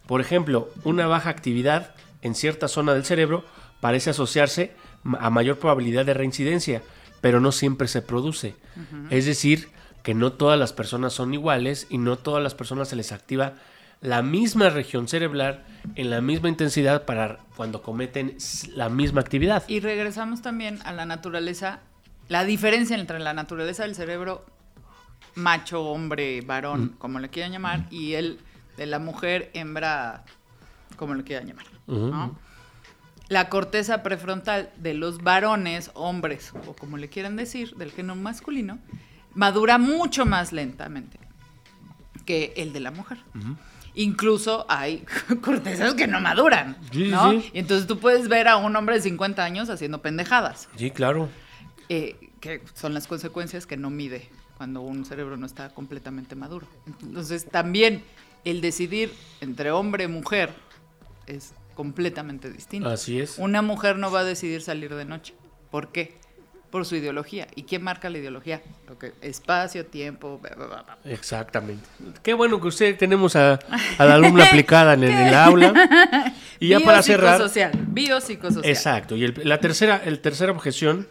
[0.07, 3.45] Por ejemplo, una baja actividad en cierta zona del cerebro
[3.79, 4.73] parece asociarse
[5.19, 6.81] a mayor probabilidad de reincidencia,
[7.21, 8.55] pero no siempre se produce.
[9.09, 9.69] Es decir,
[10.03, 13.53] que no todas las personas son iguales y no todas las personas se les activa
[14.01, 18.37] la misma región cerebral en la misma intensidad para cuando cometen
[18.75, 19.63] la misma actividad.
[19.67, 21.79] Y regresamos también a la naturaleza,
[22.27, 24.45] la diferencia entre la naturaleza del cerebro
[25.33, 28.39] macho, hombre, varón, como le quieran llamar, y el
[28.77, 30.23] de la mujer, hembra,
[30.95, 31.65] como le quieran llamar.
[31.87, 32.37] ¿no?
[33.27, 38.77] La corteza prefrontal de los varones, hombres, o como le quieran decir, del género masculino,
[39.33, 41.19] madura mucho más lentamente
[42.25, 43.17] que el de la mujer.
[43.95, 45.05] Incluso hay
[45.41, 47.31] cortezas que no maduran, Sí, ¿no?
[47.31, 47.49] sí.
[47.53, 51.29] Y entonces tú puedes ver a un hombre de 50 años haciendo pendejadas, Sí, claro.
[51.89, 56.67] eh, que son las consecuencias que no mide cuando un cerebro no está completamente maduro.
[57.01, 58.03] Entonces también
[58.45, 60.51] el decidir entre hombre y mujer
[61.27, 62.87] es completamente distinto.
[62.89, 63.37] Así es.
[63.37, 65.33] Una mujer no va a decidir salir de noche.
[65.71, 66.15] ¿Por qué?
[66.71, 67.47] Por su ideología.
[67.55, 68.61] ¿Y quién marca la ideología?
[68.87, 70.97] Lo que espacio, tiempo, bla, bla, bla, bla.
[71.11, 71.83] Exactamente.
[72.23, 73.59] Qué bueno que usted tenemos a,
[73.97, 76.33] a la alumna aplicada en el, aula.
[76.59, 77.37] Y ya para cerrar.
[77.39, 78.65] Biopsicosocial, biopsicosocial.
[78.71, 79.15] Exacto.
[79.17, 81.07] Y el- la tercera, el tercera objeción,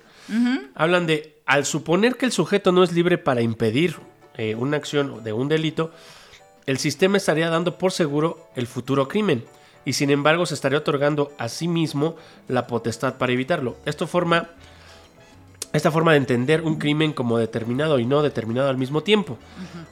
[0.75, 3.97] hablan de, al suponer que el sujeto no es libre para impedir
[4.39, 5.93] eh, una acción de un delito,
[6.67, 9.45] el sistema estaría dando por seguro el futuro crimen.
[9.85, 12.17] Y sin embargo se estaría otorgando a sí mismo
[12.49, 13.77] la potestad para evitarlo.
[13.85, 14.49] Esto forma,
[15.75, 19.37] esta forma de entender un crimen como determinado y no determinado al mismo tiempo.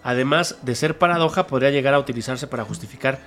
[0.02, 3.18] Además de ser paradoja, podría llegar a utilizarse para justificar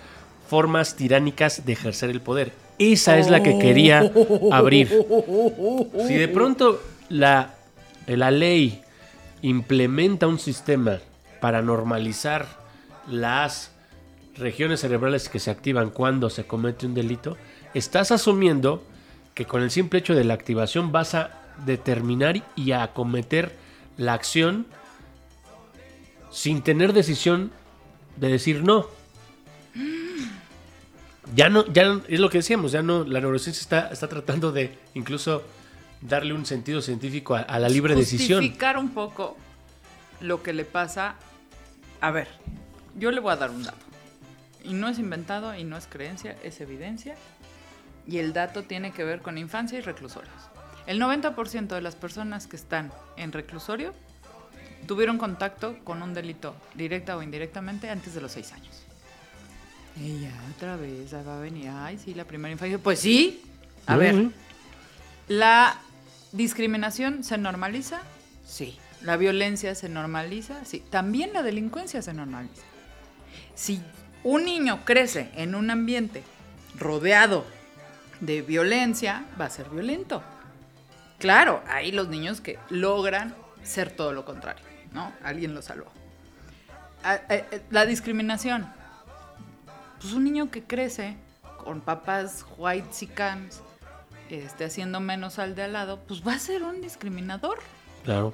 [0.48, 2.52] formas tiránicas de ejercer el poder.
[2.80, 4.12] Esa es la que quería
[4.52, 4.90] abrir.
[6.08, 7.54] Si de pronto la,
[8.08, 8.82] la ley
[9.44, 11.00] implementa un sistema
[11.40, 12.65] para normalizar
[13.08, 13.72] las
[14.36, 17.38] regiones cerebrales que se activan cuando se comete un delito,
[17.74, 18.84] estás asumiendo
[19.34, 23.56] que con el simple hecho de la activación vas a determinar y a acometer
[23.98, 24.66] la acción
[26.32, 27.52] sin tener decisión
[28.18, 28.88] de decir no.
[31.34, 34.78] Ya no, ya es lo que decíamos, ya no, la neurociencia está, está tratando de
[34.94, 35.44] incluso
[36.02, 38.40] darle un sentido científico a, a la libre decisión.
[38.40, 39.38] Justificar un poco
[40.22, 41.16] lo que le pasa.
[42.00, 42.28] A ver,
[42.96, 43.86] yo le voy a dar un dato.
[44.64, 47.16] Y no es inventado y no es creencia, es evidencia.
[48.08, 50.34] Y el dato tiene que ver con infancia y reclusorios.
[50.88, 53.94] El 90% de las personas que están en reclusorio
[54.88, 58.82] tuvieron contacto con un delito, directa o indirectamente, antes de los 6 años.
[60.00, 61.70] Ella otra vez va a venir.
[61.70, 62.78] Ay, sí, la primera infancia.
[62.78, 63.42] Pues sí.
[63.88, 64.30] A ver.
[65.28, 65.80] ¿La
[66.32, 68.02] discriminación se normaliza?
[68.46, 68.78] Sí.
[69.02, 70.66] ¿La violencia se normaliza?
[70.66, 70.84] Sí.
[70.90, 72.62] También la delincuencia se normaliza.
[73.56, 73.82] Si
[74.24, 76.24] un niño crece en un ambiente
[76.78, 77.46] rodeado
[78.20, 80.22] de violencia, va a ser violento.
[81.20, 83.34] Claro, hay los niños que logran
[83.64, 85.12] ser todo lo contrario, ¿no?
[85.24, 85.92] Alguien lo salvó.
[87.04, 88.68] Ah, eh, eh, La discriminación.
[90.02, 91.16] Pues un niño que crece
[91.64, 93.62] con papás white sicans,
[94.30, 97.60] este, haciendo menos al de al lado, pues va a ser un discriminador.
[98.04, 98.34] Claro.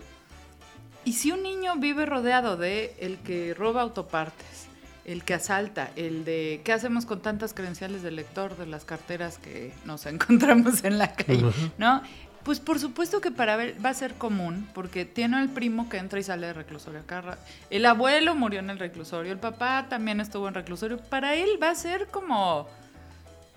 [1.05, 4.67] Y si un niño vive rodeado de el que roba autopartes,
[5.11, 9.37] el que asalta, el de qué hacemos con tantas credenciales de lector de las carteras
[9.37, 12.01] que nos encontramos en la calle, ¿no?
[12.43, 15.97] Pues por supuesto que para él va a ser común, porque tiene al primo que
[15.97, 17.03] entra y sale de reclusorio
[17.69, 20.97] El abuelo murió en el reclusorio, el papá también estuvo en reclusorio.
[20.97, 22.67] Para él va a ser como,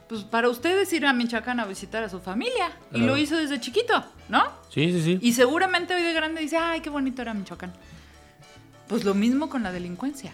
[0.06, 2.72] pues para ustedes ir a Michoacán a visitar a su familia.
[2.90, 3.06] Y Claro.
[3.06, 4.44] lo hizo desde chiquito, ¿no?
[4.68, 5.18] Sí, sí, sí.
[5.22, 7.72] Y seguramente hoy de grande dice, ay, qué bonito era Michoacán.
[8.86, 10.32] Pues lo mismo con la delincuencia.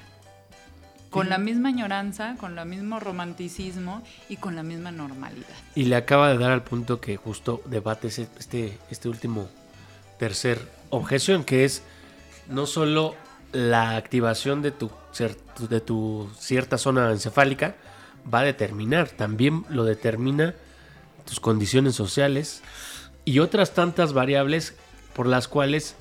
[1.11, 5.49] Con la misma añoranza, con el mismo romanticismo y con la misma normalidad.
[5.75, 9.49] Y le acaba de dar al punto que justo debate este, este último
[10.19, 11.83] tercer objeción, que es
[12.49, 13.17] no solo
[13.53, 14.91] la activación de tu,
[15.69, 17.75] de tu cierta zona encefálica
[18.33, 20.55] va a determinar, también lo determina
[21.25, 22.63] tus condiciones sociales
[23.25, 24.75] y otras tantas variables
[25.15, 25.97] por las cuales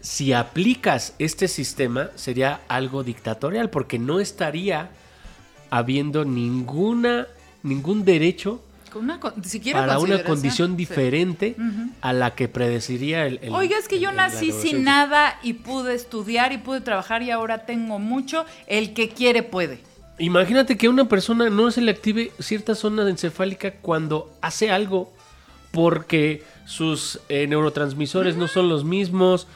[0.00, 4.90] si aplicas este sistema sería algo dictatorial porque no estaría
[5.70, 7.26] habiendo ninguna
[7.62, 8.62] ningún derecho
[8.94, 10.76] una, siquiera para una condición Sí.
[10.76, 11.54] diferente
[12.00, 15.52] a la que predeciría el, el- Oiga, es que yo el- nací sin nada y
[15.52, 18.44] pude estudiar y pude trabajar y ahora tengo mucho.
[18.66, 19.78] El que quiere puede.
[20.18, 25.12] Imagínate que a una persona no se le active cierta zona encefálica cuando hace algo
[25.70, 29.46] porque sus eh, neurotransmisores no son los mismos,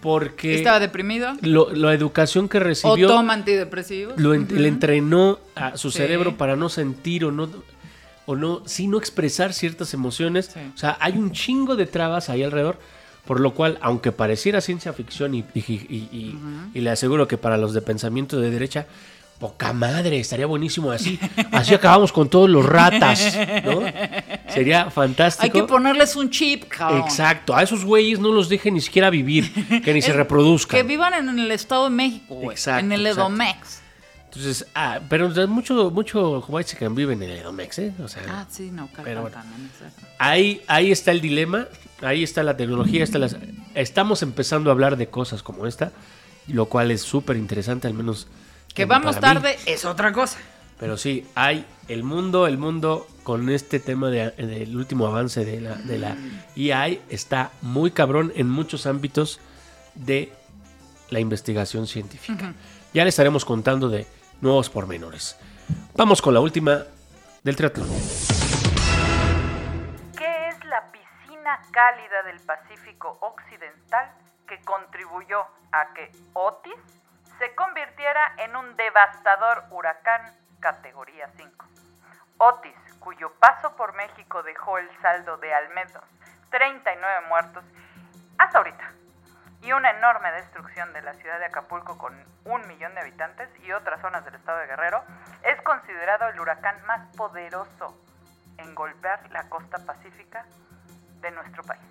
[0.00, 1.32] porque Estaba deprimido.
[1.42, 4.18] lo- la educación que O recibió toma antidepresivos.
[4.18, 4.54] lo en- Ujú.
[4.54, 5.98] le entrenó a su Sí.
[5.98, 7.48] cerebro para no sentir o no
[8.26, 10.50] o no sí no expresar ciertas emociones.
[10.54, 10.60] Sí.
[10.74, 12.78] O sea, hay un chingo de trabas ahí alrededor,
[13.26, 16.38] por lo cual, aunque pareciera ciencia ficción y, y- y- y-
[16.72, 18.86] y le aseguro que para los de pensamiento de derecha,
[19.40, 21.18] poca madre, estaría buenísimo así.
[21.50, 23.80] Así acabamos con todos los ratas, ¿no?
[24.52, 25.44] Sería fantástico.
[25.44, 27.00] Hay que ponerles un chip, cabrón.
[27.00, 29.50] Exacto, a esos güeyes no los dejen ni siquiera vivir,
[29.82, 30.78] que ni se reproduzcan.
[30.78, 32.50] Que vivan en el Estado de México, güey.
[32.50, 33.20] Exacto, En el exacto.
[33.30, 33.80] Edomex.
[34.26, 36.46] Entonces, ah, pero mucho, mucho
[36.78, 37.92] que vive en el Edomex, ¿eh?
[38.04, 39.36] O sea, Ah, sí, no, Pero bueno.
[40.18, 41.66] ahí, ahí está el dilema,
[42.02, 43.36] ahí está la tecnología, está las-
[43.74, 45.90] estamos empezando a hablar de cosas como esta,
[46.46, 48.28] lo cual es súper interesante, al menos.
[48.74, 49.20] Que vamos mí.
[49.20, 50.38] tarde es otra cosa.
[50.78, 55.60] Pero sí, hay el mundo, el mundo con este tema de- del último avance de
[55.60, 56.16] la, de la
[57.10, 59.40] está muy cabrón en muchos ámbitos
[59.94, 60.32] de
[61.10, 62.54] la investigación científica.
[62.94, 64.06] Ya le estaremos contando de
[64.40, 65.36] nuevos pormenores.
[65.94, 66.84] Vamos con la última
[67.42, 67.88] del triatlón.
[70.16, 74.12] ¿Qué es la piscina cálida del Pacífico Occidental
[74.48, 75.40] que contribuyó
[75.72, 76.72] a que Otis
[77.40, 80.20] se convirtiera en un devastador huracán
[80.60, 81.66] categoría 5?
[82.36, 86.04] Otis, cuyo paso por México dejó el saldo de al menos
[86.50, 87.64] 39 muertos
[88.36, 88.92] hasta ahorita
[89.62, 92.14] y una enorme destrucción de la ciudad de Acapulco con
[92.44, 95.02] un millón de habitantes y otras zonas del estado de Guerrero,
[95.42, 97.98] es considerado el huracán más poderoso
[98.58, 100.44] en golpear la costa pacífica
[101.20, 101.82] de nuestro país.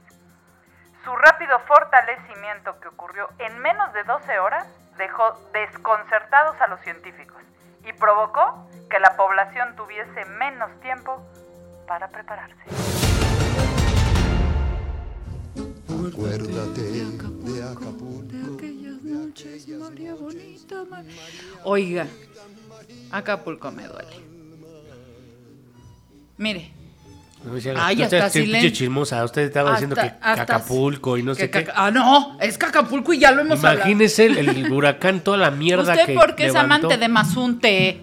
[1.04, 4.68] Su rápido fortalecimiento que ocurrió en menos de 12 horas
[5.00, 5.24] dejó
[5.54, 7.42] desconcertados a los científicos
[7.88, 11.26] y provocó que la población tuviese menos tiempo
[11.88, 12.56] para prepararse.
[16.08, 18.20] Acuérdate de Acapulco.
[21.64, 22.08] Oiga,
[23.12, 24.30] Acapulco me duele.
[26.38, 26.74] Mire,
[27.44, 31.24] No decía, Ay, usted hasta es chismosa, usted estaba diciendo que hasta- hasta- Acapulco y
[31.24, 31.66] no sé que qué.
[31.68, 33.78] Caca- Ah, no, es que Acapulco y ya lo hemos hablado.
[33.78, 36.76] Imagínese el, el huracán, toda la mierda Usted que porque es levantó.
[36.88, 38.02] amante de Mazunte.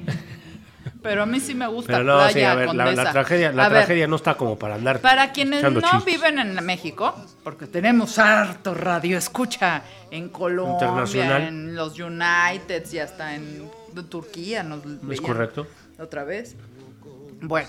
[1.03, 3.53] Pero a mí sí me gusta Pero no, Playa sí, a ver, la, la tragedia,
[3.53, 4.99] la A ver, tragedia no está como para andar.
[5.01, 6.05] Para quienes no chistes.
[6.05, 7.15] viven en México,
[7.45, 13.71] porque tenemos harto radio escucha en Colombia, en los Uniteds y hasta en
[14.09, 14.81] Turquía nos
[15.11, 15.67] Es correcto.
[16.01, 16.57] Otra vez.
[17.41, 17.69] Bueno,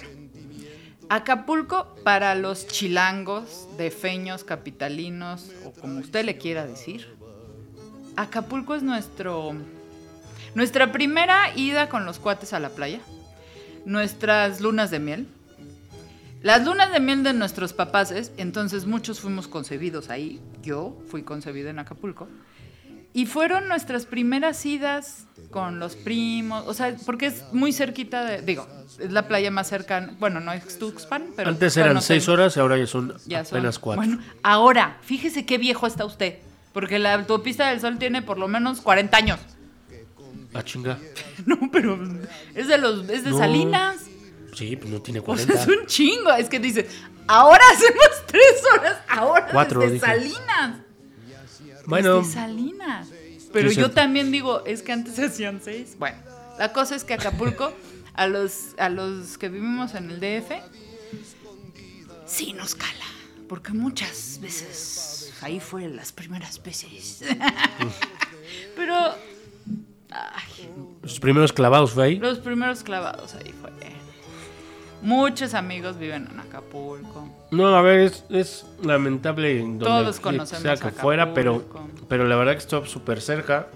[1.09, 7.07] Acapulco para los chilangos, defeños, capitalinos o como usted le quiera decir.
[8.17, 9.55] Acapulco es nuestro
[10.55, 12.99] nuestra primera ida con los cuates a la playa.
[13.85, 15.27] Nuestras lunas de miel.
[16.41, 20.41] Las lunas de miel de nuestros papás, es- entonces muchos fuimos concebidos ahí.
[20.61, 22.27] Yo fui concebida en Acapulco.
[23.17, 28.41] Y fueron nuestras primeras idas con los primos, o sea, porque es muy cerquita de,
[28.43, 28.67] digo,
[28.99, 31.49] es la playa más cercana, bueno, no es Tuxpan, pero...
[31.49, 34.03] Antes eran seis horas y ahora ya son ya son- apenas cuatro.
[34.05, 36.37] Bueno, ahora, fíjese qué viejo está usted,
[36.73, 39.39] porque la autopista del Sol tiene por lo menos 40 años.
[40.53, 40.97] Ah, chinga.
[41.45, 41.97] No, pero
[42.53, 43.37] es de los, es de No.
[43.39, 43.95] Salinas.
[44.53, 45.53] Sí, pues no tiene O 40.
[45.53, 46.31] sea, es un chingo.
[46.33, 46.87] Es que dice,
[47.27, 50.05] ahora hacemos tres horas, ahora Cuatro, desde dije.
[50.05, 50.77] Salinas.
[51.87, 53.07] Bueno, Salinas.
[53.53, 55.95] Pero yo también digo, es que antes hacían seis.
[55.97, 56.17] Bueno,
[56.59, 57.73] la cosa es que Acapulco,
[58.13, 60.51] a los, a los que vivimos en el DF,
[62.25, 62.91] sí nos cala.
[63.47, 67.23] Porque muchas veces ahí fueron las primeras veces.
[68.75, 68.95] Pero
[70.11, 70.69] ay,
[71.03, 72.19] sus primeros clavados fue ahí.
[72.19, 73.71] los primeros clavados ahí fue.
[75.01, 77.29] Muchos amigos viven en Acapulco.
[77.51, 81.01] No, a ver, es, es lamentable en donde Todos conocemos sea que Acapulco.
[81.01, 81.63] fuera, pero,
[82.09, 83.67] pero la verdad que estuvo súper cerca.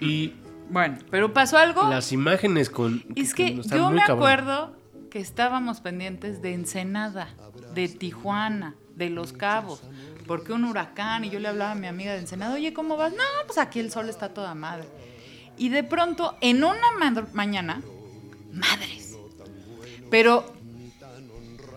[0.00, 0.32] Y
[0.70, 1.88] Bueno, pero pasó algo.
[1.88, 3.04] las imágenes con.
[3.16, 4.18] Es que están yo muy me cabrón.
[4.18, 4.76] acuerdo
[5.10, 7.28] que estábamos pendientes de Ensenada,
[7.74, 9.82] de Tijuana, de Los Cabos.
[10.26, 13.12] porque un huracán, y yo le hablaba a mi amiga de Ensenada, oye, ¿cómo vas?
[13.12, 14.88] No, pues aquí el sol está toda madre.
[15.56, 16.76] Y de pronto, en una
[17.32, 17.80] mañana,
[18.52, 19.16] madres.
[20.10, 20.52] Pero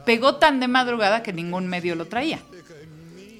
[0.10, 2.40] pegó tan de madrugada que ningún medio lo traía.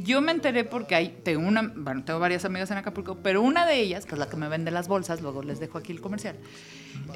[0.02, 3.66] Yo me enteré porque hay, tengo, una, bueno, tengo varias amigas en Acapulco, pero una
[3.66, 6.00] de ellas, que es la que me vende las bolsas, luego les dejo aquí el
[6.00, 6.36] comercial,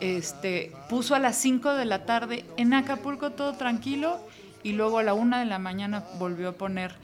[0.01, 4.17] este, puso a las 5 de la tarde en Acapulco todo tranquilo
[4.63, 6.95] y luego a la 1 de la mañana volvió a poner,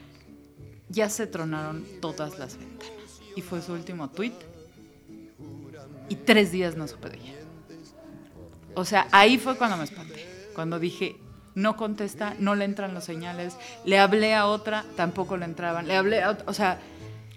[0.88, 3.22] ya se tronaron todas las ventanas.
[3.36, 4.34] Y fue su último tweet.
[6.10, 7.34] Y tres días no supe de ella.
[8.74, 10.50] O sea, ahí fue cuando me espanté.
[10.56, 11.16] Cuando dije,
[11.60, 13.58] no contesta, no le entran los señales.
[13.86, 15.88] Le hablé a otra, tampoco le entraban.
[15.88, 16.80] Le hablé a otra, o sea,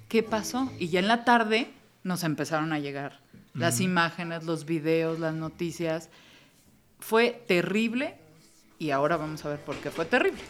[0.08, 0.70] ¿qué pasó?
[0.78, 1.70] Y ya en la tarde
[2.04, 3.20] nos empezaron a llegar
[3.54, 6.08] las imágenes, los videos, las noticias.
[7.00, 8.14] Fue terrible
[8.78, 10.40] y ahora vamos a ver por qué fue terrible.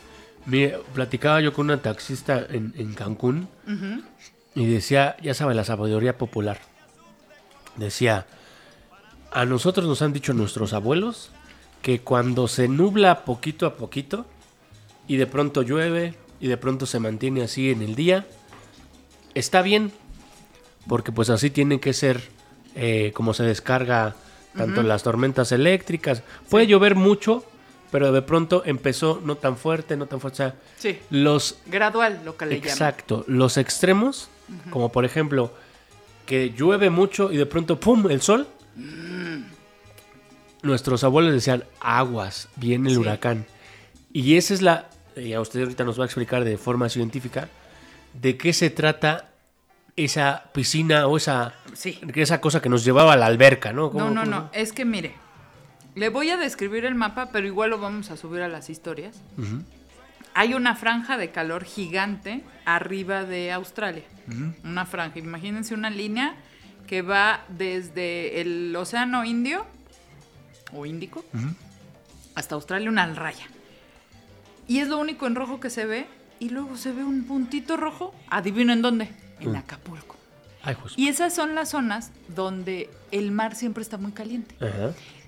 [0.46, 3.48] Mire, platicaba yo con una taxista en, en Cancún
[4.54, 6.58] y decía, ya sabe, la sabiduría popular.
[7.76, 8.26] Decía,
[9.32, 11.30] a nosotros nos han dicho nuestros abuelos
[11.82, 14.24] que cuando se nubla poquito a poquito
[15.08, 18.26] y de pronto llueve y de pronto se mantiene así en el día,
[19.34, 19.92] está bien,
[20.88, 22.20] porque pues así tienen que ser
[22.74, 24.14] eh, como se descarga
[24.56, 26.22] tanto las tormentas eléctricas.
[26.50, 27.44] Puede llover mucho,
[27.90, 30.34] pero de pronto empezó no tan fuerte, no tan fuerte.
[30.34, 30.98] O sea, Sí.
[31.10, 32.70] los Gradual, lo que le llaman.
[32.70, 33.24] Exacto.
[33.28, 34.28] Los extremos,
[34.70, 35.52] como por ejemplo,
[36.26, 38.46] que llueve mucho y de pronto, ¡pum!, el sol.
[40.62, 43.00] Nuestros abuelos decían, aguas, viene el Sí.
[43.00, 43.46] huracán.
[44.12, 47.48] Y esa es la, y a usted ahorita nos va a explicar de forma científica,
[48.14, 49.28] de qué se trata
[49.96, 51.98] esa piscina o esa, Sí.
[52.14, 53.82] esa cosa que nos llevaba a la alberca, ¿no?
[53.86, 54.50] No, ¿Cómo- no, no.
[54.52, 55.14] Es que mire,
[55.94, 59.20] le voy a describir el mapa, pero igual lo vamos a subir a las historias.
[60.34, 64.04] Hay una franja de calor gigante arriba de Australia.
[64.64, 65.18] Una franja.
[65.18, 66.36] Imagínense una línea
[66.86, 69.66] que va desde el Océano Indio
[70.72, 71.24] o Índico
[72.34, 73.46] hasta Australia, una raya.
[74.68, 76.06] Y es lo único en rojo que se ve.
[76.40, 78.14] Y luego se ve un puntito rojo.
[78.28, 79.08] Adivinen dónde.
[79.40, 80.16] En Acapulco.
[80.62, 80.76] Ay.
[80.96, 84.54] Y esas son las zonas donde el mar siempre está muy caliente.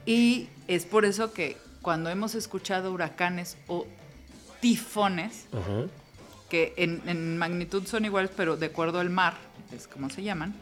[0.06, 3.86] Y es por eso que cuando hemos escuchado huracanes o
[4.60, 5.46] tifones,
[6.48, 9.34] que en, en magnitud son iguales, pero de acuerdo al mar,
[9.72, 10.54] es como se llaman,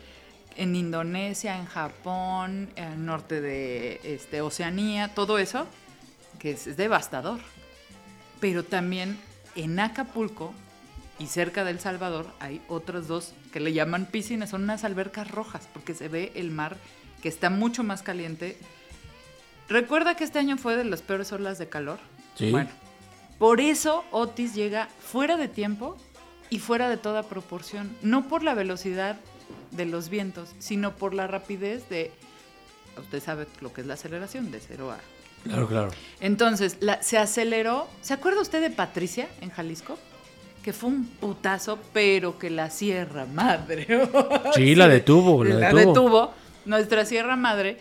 [0.57, 5.67] en Indonesia, en Japón, en norte de este, Oceanía, todo eso,
[6.39, 7.41] que es, es devastador.
[8.41, 9.19] Pero también
[9.55, 10.53] en Acapulco
[11.19, 15.69] y cerca del Salvador hay otros dos que le llaman piscinas, son unas albercas rojas,
[15.73, 16.77] porque se ve el mar
[17.23, 18.59] que está mucho más caliente.
[19.69, 21.99] Recuerda que este año fue de las peores olas de calor.
[22.35, 22.51] Sí.
[22.51, 22.71] Bueno,
[23.39, 25.97] por eso Otis llega fuera de tiempo
[26.51, 29.19] y fuera de toda proporción, no por la velocidad
[29.73, 32.11] de los vientos, sino por la rapidez de,
[32.99, 34.99] usted sabe lo que es la aceleración de 0 a...
[35.45, 35.91] Claro, claro.
[36.21, 39.99] Entonces, la- se aceleró, ¿se acuerda usted de Patricia en Jalisco?
[40.63, 43.87] Que fue un putazo, pero que la Sierra Madre.
[44.55, 45.93] Sí, la detuvo, la La detuvo.
[45.93, 46.35] detuvo,
[46.67, 47.79] nuestra Sierra Madre.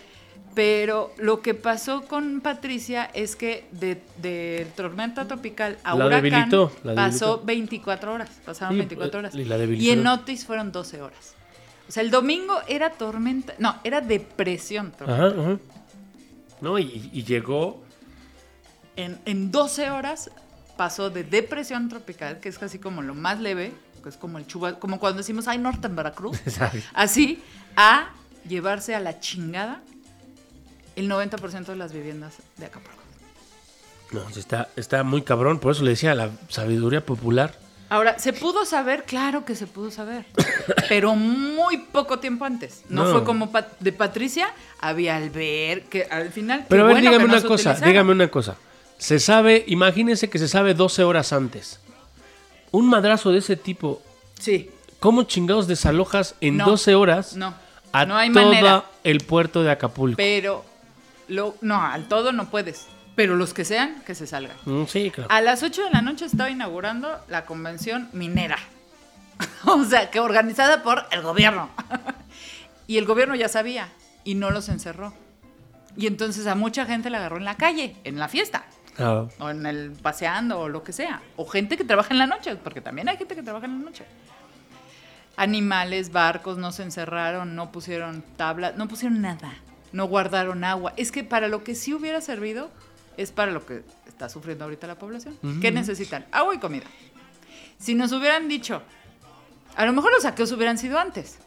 [0.56, 6.24] Pero lo que pasó con Patricia es que de, de tormenta tropical a La huracán
[6.24, 7.46] debilitó, la pasó debilitó.
[7.46, 9.36] 24 horas, pasaron Sí, 24 horas.
[9.36, 9.58] y la.
[9.64, 11.36] Y en Otis fueron 12 horas.
[11.92, 14.94] O sea, el domingo era tormenta, no, era depresión.
[14.94, 15.34] tropical.
[15.34, 15.60] Ajá, ajá.
[16.62, 17.84] No, y, y llegó.
[18.96, 20.32] En, en 12 horas
[20.78, 24.48] pasó de depresión tropical, que es casi como lo más leve, que es como el
[24.48, 26.40] chuba, como cuando decimos hay norte en Veracruz,
[26.94, 27.44] así,
[27.76, 28.12] a
[28.48, 29.82] llevarse a la chingada
[30.96, 33.02] el 90% de las viviendas de Acapulco.
[34.14, 37.54] No, está, está muy cabrón, por eso le decía la sabiduría popular.
[37.92, 39.04] Ahora, ¿se pudo saber?
[39.04, 40.24] Claro que se pudo saber,
[40.88, 42.84] pero muy poco tiempo antes.
[42.88, 43.12] No, No.
[43.12, 44.48] fue como de Patricia,
[44.80, 46.66] había alber, que al final...
[46.70, 48.56] Pero a ver, bueno dígame una cosa, dígame una cosa.
[48.98, 51.82] Se sabe, imagínense que se sabe 12 horas antes.
[52.72, 54.02] Un madrazo de ese tipo,
[54.40, 54.72] Sí,
[55.02, 57.54] ¿cómo chingados desalojas en No, 12 horas no,
[57.92, 58.86] a no hay todo manera.
[59.04, 60.16] el puerto de Acapulco?
[60.18, 60.64] pero...
[61.28, 62.88] Lo, no, al todo no puedes,
[63.22, 64.58] pero los que sean, que se salgan.
[64.66, 65.30] Mm, sí, claro.
[65.32, 68.58] A las 8 de la noche estaba inaugurando la convención minera.
[69.66, 71.70] o sea, que organizada por el gobierno.
[72.88, 73.90] y el gobierno ya sabía
[74.24, 75.14] y no los encerró.
[75.96, 78.66] Y entonces a mucha gente la agarró en la calle, en la fiesta,
[78.98, 81.22] Ah, o en el paseando o lo que sea.
[81.36, 83.86] O gente que trabaja en la noche, porque también hay gente que trabaja en la
[83.86, 84.04] noche.
[85.38, 89.54] Animales, barcos, no se encerraron, no pusieron tablas, no pusieron nada,
[89.92, 90.94] no guardaron agua.
[90.98, 92.72] Es que para lo que sí hubiera servido
[93.18, 95.38] es para lo que está sufriendo ahorita la población.
[95.62, 96.26] ¿Qué necesitan?
[96.32, 96.86] Agua y comida.
[97.80, 98.82] Si nos hubieran dicho,
[99.76, 101.38] A lo mejor los saqueos hubieran sido antes.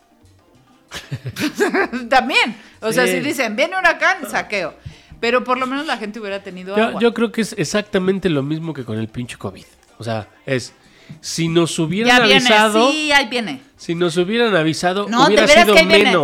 [2.08, 2.56] También.
[2.80, 4.74] O sea, si dicen, viene huracán, saqueo.
[5.20, 7.00] Pero por lo menos la gente hubiera tenido Yo, agua.
[7.00, 9.64] yo creo que es exactamente lo mismo que con el pinche COVID.
[9.98, 10.72] O sea, es.
[11.20, 12.90] Si nos hubieran ya viene, avisado.
[12.90, 13.60] sí, ahí viene.
[13.76, 16.16] Si nos hubieran avisado, No, hubiera sido viene.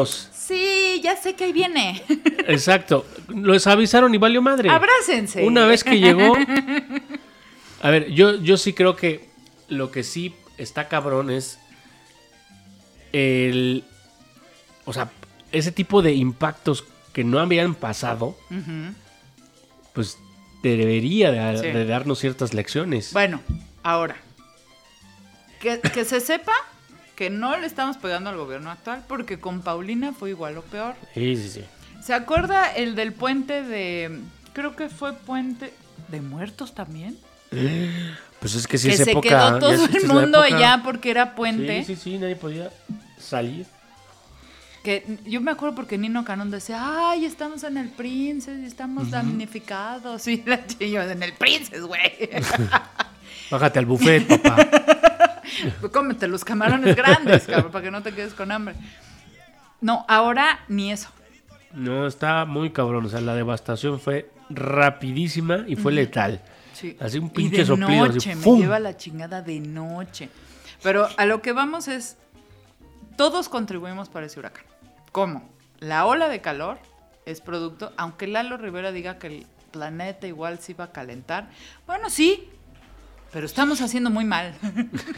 [0.50, 2.02] Sí, ya sé que ahí viene.
[2.48, 3.06] Exacto.
[3.28, 4.68] Los avisaron y valió madre.
[4.68, 5.44] Abrácense.
[5.44, 6.34] Una vez que llegó.
[7.82, 9.28] A ver, yo, yo sí creo que
[9.68, 11.58] lo que sí está cabrón es
[13.12, 13.84] el.
[14.84, 15.10] O sea,
[15.52, 18.36] ese tipo de impactos que no habían pasado,
[19.92, 20.18] pues
[20.62, 21.66] debería de, Sí.
[21.68, 23.12] de darnos ciertas lecciones.
[23.12, 23.40] Bueno,
[23.82, 24.16] ahora.
[25.60, 26.52] Que, que se sepa
[27.20, 30.94] que no le estamos pegando al gobierno actual porque con Paulina fue igual o peor.
[31.12, 31.64] Sí, sí, sí.
[32.02, 34.20] ¿Se acuerda el del puente de...
[34.54, 35.74] Creo que fue puente
[36.08, 37.18] de muertos también?
[38.40, 39.28] Pues es que sí que es se época.
[39.28, 41.84] quedó todo el mundo allá porque era puente.
[41.84, 42.70] Sí, sí, sí, nadie podía
[43.18, 43.66] salir.
[44.82, 49.10] Que yo me acuerdo porque Nino Canón decía, ay, estamos en el Princess y estamos
[49.10, 50.26] damnificados.
[50.26, 52.30] Y la yo, en el Princess, güey.
[53.50, 54.66] Bájate al buffet, papá.
[55.92, 58.74] Cómete los camarones grandes, cabrón, para que no te quedes con hambre.
[59.80, 61.08] No, ahora ni eso.
[61.72, 63.06] No, está muy cabrón.
[63.06, 66.40] O sea, la devastación fue rapidísima y fue letal.
[66.72, 66.96] Sí.
[67.00, 68.04] Así un Y pinche de soplido.
[68.04, 68.60] así, noche, me ¡fum!
[68.60, 70.28] lleva la chingada de noche.
[70.82, 72.16] Pero a lo que vamos es,
[73.16, 74.64] todos contribuimos para ese huracán.
[75.12, 75.48] ¿Cómo?
[75.78, 76.78] La ola de calor
[77.26, 81.50] es producto, aunque Lalo Rivera diga que el planeta igual se iba a calentar.
[81.86, 82.48] Bueno, sí,
[83.32, 84.54] pero estamos haciendo muy mal.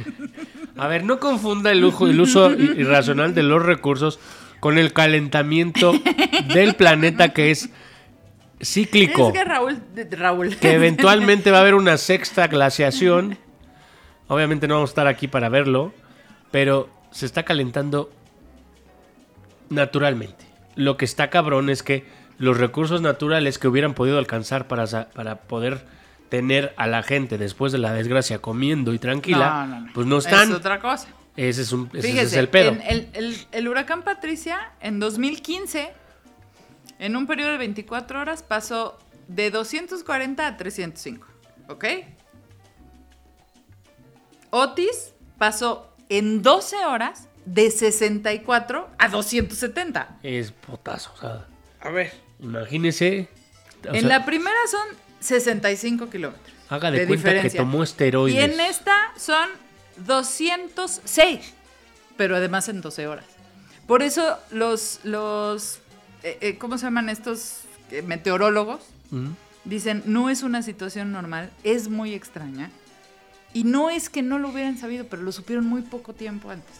[0.76, 4.18] A ver, no confunda el, uso irracional de los recursos
[4.60, 5.92] con el calentamiento
[6.52, 7.70] del planeta que es
[8.62, 9.28] cíclico.
[9.28, 9.44] Es que
[10.16, 13.38] Raúl, que eventualmente va a haber una sexta glaciación.
[14.28, 15.92] Obviamente no vamos a estar aquí para verlo,
[16.50, 18.10] pero se está calentando
[19.68, 20.46] naturalmente.
[20.74, 22.06] Lo que está cabrón es que
[22.38, 25.84] los recursos naturales que hubieran podido alcanzar para, para poder
[26.32, 29.92] tener a la gente después de la desgracia comiendo y tranquila, No, no, no.
[29.92, 30.48] pues no están.
[30.48, 31.08] Es otra cosa.
[31.36, 32.70] Ese es, un, ese Fíjese, es el pedo.
[32.72, 35.92] en el, el- el huracán Patricia en 2015,
[37.00, 41.26] en un periodo de 24 horas, pasó de 240 a 305.
[41.68, 41.84] ¿Ok?
[44.50, 50.18] Otis pasó en 12 horas de 64 a 270.
[50.22, 51.12] Es potazo.
[51.14, 51.46] o sea,
[51.80, 52.10] A ver.
[52.40, 53.28] imagínese.
[53.84, 56.54] en sea, la primera son 65 kilómetros.
[56.68, 58.38] haga de, cuenta que tomó esteroides.
[58.38, 59.48] Y en esta son
[60.06, 61.54] 206,
[62.16, 63.24] pero además en 12 horas.
[63.86, 65.80] Por eso los, los
[66.22, 68.80] eh, eh, ¿cómo se llaman estos eh, meteorólogos?
[69.10, 69.30] Mm.
[69.64, 72.70] Dicen, no es una situación normal, es muy extraña.
[73.54, 76.76] Y no es que no lo hubieran sabido, pero lo supieron muy poco tiempo antes.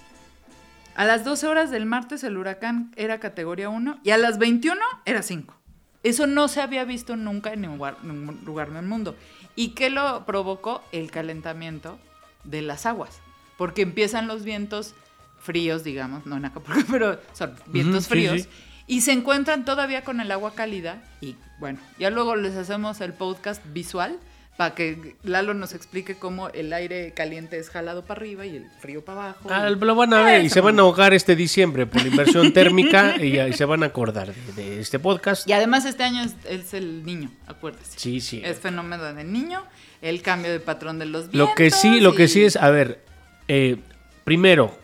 [0.95, 4.81] A las 12 horas del martes el huracán era categoría 1 y a las 21
[5.05, 5.55] era 5.
[6.03, 9.17] Eso no se había visto nunca en ningún lugar, del mundo.
[9.55, 10.83] ¿Y qué lo provocó?
[10.93, 11.99] El calentamiento
[12.45, 13.21] de las aguas.
[13.57, 14.95] Porque empiezan los vientos
[15.39, 18.43] fríos, digamos, no en Acapulco, pero son vientos fríos.
[18.43, 18.49] sí.
[18.87, 21.03] Y se encuentran todavía con el agua cálida.
[21.21, 24.19] Y bueno, ya luego les hacemos el podcast visual
[24.57, 28.67] para que Lalo nos explique cómo el aire caliente es jalado para arriba y el
[28.81, 29.49] frío para abajo.
[29.51, 32.09] Ah, y- lo van a ver y se van a ahogar este diciembre por la
[32.09, 35.49] inversión térmica y, y se van a acordar de, de este podcast.
[35.49, 37.99] Y además este año es, es el niño, acuérdese.
[37.99, 38.43] Sí, sí.
[38.45, 39.63] Es fenómeno del niño,
[40.03, 41.49] el cambio de patrón de los vientos.
[41.51, 43.01] Lo que sí, lo que sí es, a ver,
[43.49, 43.79] eh,
[44.25, 44.77] primero,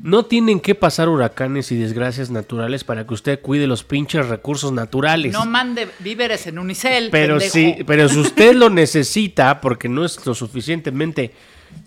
[0.00, 4.72] no tienen que pasar huracanes y desgracias naturales para que usted cuide los pinches recursos
[4.72, 5.32] naturales.
[5.32, 7.52] No mande víveres en unicel, pero pendejo.
[7.52, 11.32] sí, pero si usted lo necesita porque no es lo suficientemente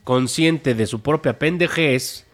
[0.03, 2.25] consciente de su propia pendejez,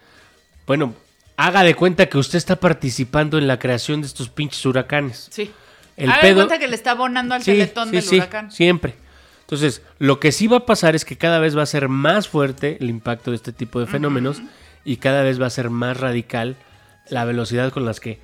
[0.67, 0.93] bueno,
[1.37, 5.27] haga de cuenta que usted está participando en la creación de estos pinches huracanes.
[5.31, 5.51] Sí.
[5.97, 8.51] El Haga de cuenta que le está abonando al teletón del huracán.
[8.51, 8.95] siempre.
[9.41, 12.29] Entonces, lo que sí va a pasar es que cada vez va a ser más
[12.29, 14.41] fuerte el impacto de este tipo de fenómenos
[14.83, 16.55] y cada vez va a ser más radical
[17.09, 18.19] la velocidad con las que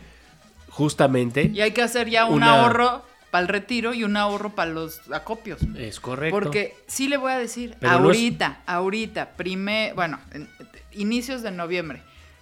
[0.70, 4.56] justamente Y hay que hacer ya un Una- ahorro para el retiro y un ahorro
[4.56, 5.60] para los acopios.
[5.78, 6.36] es correcto.
[6.40, 10.50] Porque sí le voy a decir, Pero no es- ahorita, ahorita, primer, bueno, en-
[10.94, 12.02] inicios de noviembre,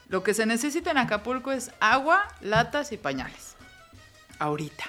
[0.09, 3.55] lo que se necesita en Acapulco es agua, latas y pañales.
[4.37, 4.83] Ahorita.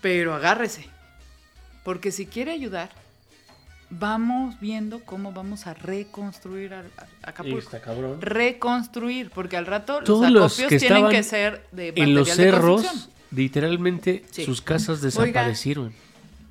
[0.00, 0.88] Pero agárrese.
[1.82, 2.90] Porque si quiere ayudar,
[3.90, 7.58] vamos viendo cómo vamos a reconstruir a- a- Acapulco.
[7.58, 8.20] Está cabrón.
[8.20, 12.28] Reconstruir, porque al rato Todos los los acopios que tienen que ser de en los
[12.28, 13.14] material de cerros, construcción.
[13.32, 14.44] literalmente Sí.
[14.44, 15.04] sus casas Oiga.
[15.06, 15.92] desaparecieron.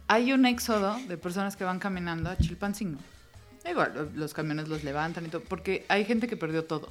[0.08, 3.00] hay un éxodo de personas que van caminando a Chilpancingo.
[3.70, 6.90] Igual, lo- los camiones los levantan y todo, porque hay gente que perdió todo.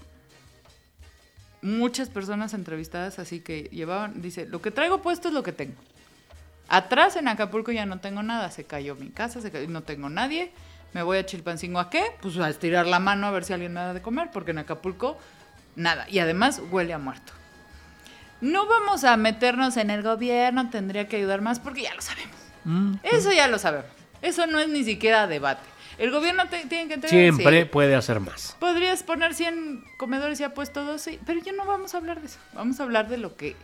[1.63, 5.73] muchas personas entrevistadas así que llevaban, dice, lo que traigo puesto es lo que tengo.
[6.69, 10.09] Atrás en Acapulco ya no tengo nada, se cayó mi casa, se cayó, no tengo
[10.09, 10.53] nadie.
[10.93, 12.05] Me voy a Chilpancingo a qué?
[12.23, 14.59] Pues a estirar la mano a ver si alguien me da de comer, porque en
[14.59, 15.19] Acapulco
[15.77, 16.07] nada.
[16.09, 17.33] Y además huele a muerto.
[18.41, 22.37] No vamos a meternos en el gobierno, tendría que ayudar más, porque ya lo sabemos.
[22.65, 22.95] Mm.
[23.03, 23.87] Eso ya lo sabemos.
[24.23, 25.63] Eso no es ni siquiera debate.
[25.99, 28.57] El gobierno te- tiene que entrar Siempre puede hacer más.
[28.59, 32.27] Podrías poner 100 comedores y ha puesto 12, pero ya no vamos a hablar de
[32.27, 32.39] eso.
[32.53, 33.55] Vamos a hablar de lo que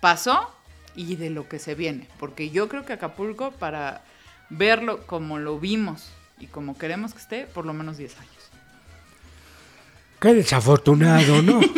[0.00, 0.54] pasó
[0.96, 2.08] y de lo que se viene.
[2.18, 4.02] Porque yo creo que Acapulco, para
[4.50, 8.32] verlo como lo vimos y como queremos que esté, por lo menos 10 años.
[10.20, 11.60] Qué desafortunado, ¿no?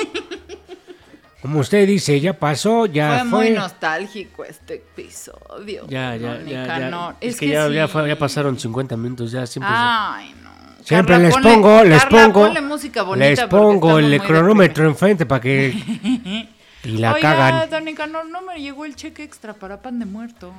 [1.40, 3.38] Como usted dice, ya pasó, ya fue, fue.
[3.44, 5.86] muy nostálgico este episodio.
[5.88, 7.16] Ya, ya, ya.
[7.20, 7.92] Es, que, ya, ya, sí.
[7.92, 9.70] fue- ya pasaron 50 minutos, ya siempre.
[9.76, 10.50] Ay, no.
[10.82, 12.46] Siempre Carla, les ponle- pongo, les Carla, pongo.
[12.46, 16.48] ponle música bonita les pongo el cronómetro enfrente para que.
[16.84, 17.70] Y la Oiga, cagan.
[17.70, 20.52] don Nicanor, no me llegó el cheque extra para pan de muerto.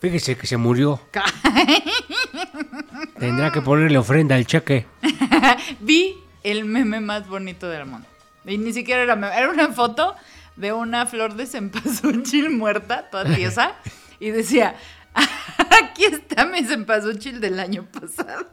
[0.00, 1.00] Fíjese que se murió.
[3.18, 4.86] Tendrá que ponerle ofrenda al cheque.
[5.80, 8.06] Vi el meme más bonito del mundo.
[8.44, 10.14] Y ni siquiera era meme, era una foto
[10.56, 13.72] de una flor de cempasúchil muerta, toda tiesa,
[14.20, 14.76] y decía,
[15.14, 18.46] aquí está mi cempasúchil del año pasado.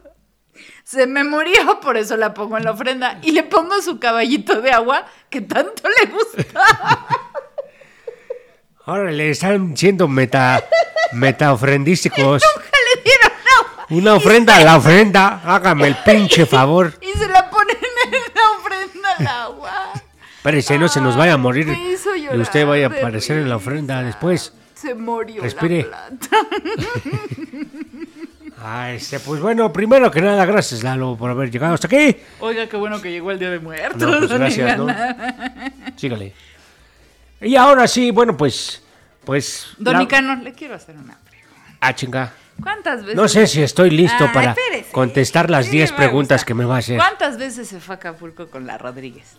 [0.84, 3.18] Se me murió, por eso la pongo en la ofrenda.
[3.22, 6.44] Y le pongo su caballito de agua que tanto le gusta.
[8.84, 10.62] Ahora le están siendo meta,
[11.12, 12.42] meta ofrendísticos.
[12.42, 15.40] Le dieron agua Una ofrenda a la ofrenda.
[15.44, 16.92] Hágame el pinche favor.
[17.00, 19.92] y se la ponen en la ofrenda al agua.
[20.36, 21.68] Espérese, no se nos vaya a morir.
[21.68, 24.52] Y usted vaya a aparecer en la ofrenda después.
[24.74, 25.88] Se murió Respire.
[25.88, 26.08] la.
[28.64, 32.16] Ah, este, pues bueno, primero que nada, gracias Lalo por haber llegado hasta aquí.
[32.38, 34.00] Oiga, qué bueno que llegó el Día de Muertos.
[34.00, 34.78] No, pues gracias.
[35.96, 36.32] Sígale.
[37.40, 38.82] Y ahora sí, bueno, pues.
[39.24, 39.66] Pues.
[39.78, 41.76] La- Nicanor, le quiero hacer una pregunta.
[41.80, 42.32] Ah, chinga.
[42.62, 43.16] ¿Cuántas veces?
[43.16, 44.92] No sé si estoy listo Ay, para espérese.
[44.92, 46.98] contestar las Sí 10 me va a preguntas que me va a hacer.
[46.98, 49.36] ¿Cuántas veces se fue a Acapulco con la Rodríguez?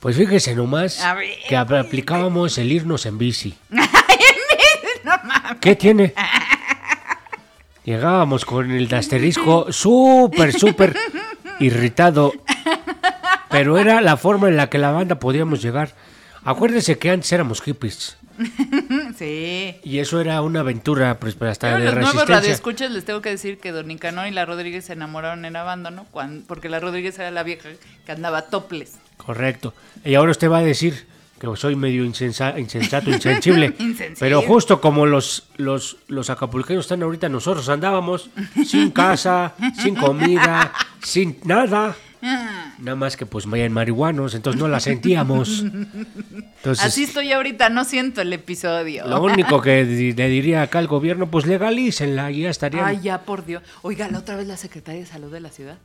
[0.00, 3.56] Pues fíjese nomás ver, que ap- aplicábamos el irnos en bici.
[3.70, 3.82] No
[5.22, 5.58] mames.
[5.60, 6.12] ¿Qué tiene?
[7.84, 10.96] Llegábamos con el asterisco súper, súper
[11.60, 12.32] irritado.
[13.50, 15.92] Pero era la forma en la que la banda podíamos llegar.
[16.44, 18.16] Acuérdense que antes éramos hippies.
[19.16, 19.76] Sí.
[19.84, 22.34] Y eso era una aventura, pues, hasta Pero de los nuevos resistencia.
[22.34, 26.04] radioescuchas les tengo que decir que Don Nicanor y la Rodríguez se enamoraron en abandono
[26.10, 27.68] cuan- porque la Rodríguez era la vieja
[28.04, 28.94] que andaba toples.
[29.18, 29.72] Correcto.
[30.04, 31.06] Y ahora usted va a decir
[31.52, 33.74] que soy medio insensa- insensato, insensible.
[34.18, 38.30] Pero justo como los, los, los acapulqueños están ahorita, nosotros andábamos
[38.64, 40.72] sin casa, sin comida,
[41.02, 41.94] sin nada.
[42.78, 45.62] Nada más que pues vayan marihuanos, entonces no la sentíamos.
[45.62, 49.06] Entonces, Así estoy ahorita, no siento el episodio.
[49.06, 52.84] lo único que le diría acá al gobierno, pues legalícenla y ya estarían.
[52.86, 53.62] Ay, ya, por Dios.
[53.82, 55.76] Oiga, la otra vez la secretaria de salud de la ciudad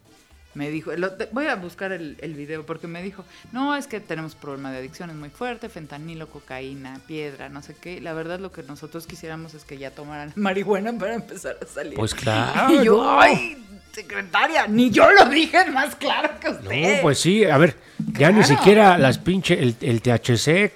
[0.60, 4.01] me dijo, lo- voy a buscar el, el video porque me dijo, no, es que
[4.01, 8.01] tenemos problema de adicciones muy fuerte, fentanilo, cocaína, piedra, no sé qué.
[8.01, 11.93] La verdad lo que nosotros quisiéramos es que ya tomaran marihuana para empezar a salir.
[11.95, 12.74] Pues claro.
[12.74, 13.57] Y yo, ay,
[13.93, 16.95] secretaria, ni yo lo dije más claro que usted.
[16.97, 17.78] No, pues sí, a ver,
[18.18, 20.74] ya ni siquiera las pinche, el, el THC,